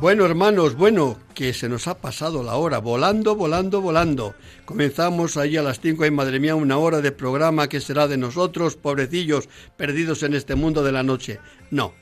[0.00, 4.34] Bueno, hermanos, bueno, que se nos ha pasado la hora, volando, volando, volando.
[4.64, 8.16] Comenzamos ahí a las cinco y madre mía, una hora de programa que será de
[8.16, 11.38] nosotros, pobrecillos, perdidos en este mundo de la noche.
[11.70, 11.92] No.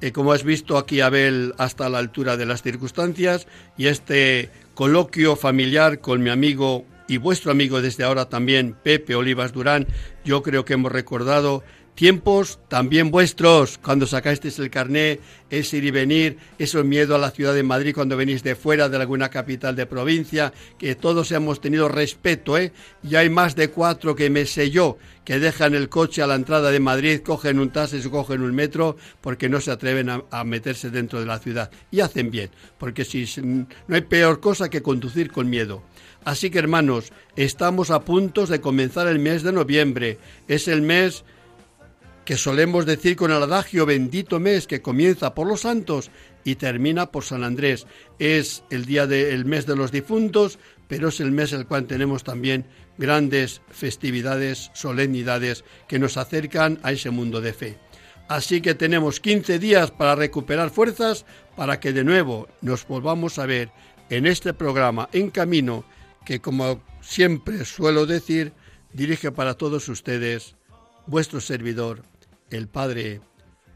[0.00, 5.36] Eh, como has visto aquí, Abel, hasta la altura de las circunstancias, y este coloquio
[5.36, 9.86] familiar con mi amigo y vuestro amigo desde ahora también, Pepe Olivas Durán,
[10.24, 11.62] yo creo que hemos recordado
[11.96, 15.18] Tiempos también vuestros, cuando sacasteis el carné,
[15.48, 18.90] ese ir y venir, ese miedo a la ciudad de Madrid cuando venís de fuera
[18.90, 22.74] de alguna capital de provincia, que todos hemos tenido respeto, ¿eh?
[23.02, 26.34] Y hay más de cuatro que me sé yo, que dejan el coche a la
[26.34, 30.22] entrada de Madrid, cogen un taxi o cogen un metro, porque no se atreven a,
[30.30, 31.70] a meterse dentro de la ciudad.
[31.90, 35.82] Y hacen bien, porque si no hay peor cosa que conducir con miedo.
[36.26, 40.18] Así que hermanos, estamos a punto de comenzar el mes de noviembre.
[40.46, 41.24] Es el mes
[42.26, 46.10] que solemos decir con el adagio bendito mes que comienza por los santos
[46.44, 47.86] y termina por San Andrés.
[48.18, 50.58] Es el día del mes de los difuntos,
[50.88, 52.66] pero es el mes el cual tenemos también
[52.98, 57.78] grandes festividades, solemnidades que nos acercan a ese mundo de fe.
[58.28, 63.46] Así que tenemos 15 días para recuperar fuerzas para que de nuevo nos volvamos a
[63.46, 63.70] ver
[64.10, 65.84] en este programa En Camino,
[66.24, 68.52] que como siempre suelo decir,
[68.92, 70.56] dirige para todos ustedes
[71.06, 72.02] vuestro servidor,
[72.50, 73.20] el Padre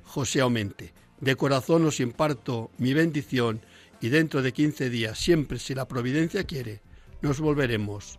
[0.04, 0.92] José Aumente.
[1.20, 3.60] De corazón os imparto mi bendición
[4.00, 6.80] y dentro de 15 días, siempre si la providencia quiere,
[7.20, 8.18] nos volveremos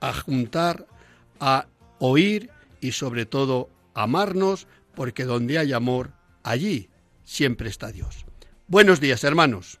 [0.00, 0.86] a juntar,
[1.40, 1.66] a
[1.98, 6.90] oír y sobre todo amarnos, porque donde hay amor, allí
[7.24, 8.26] siempre está Dios.
[8.66, 9.80] Buenos días, hermanos.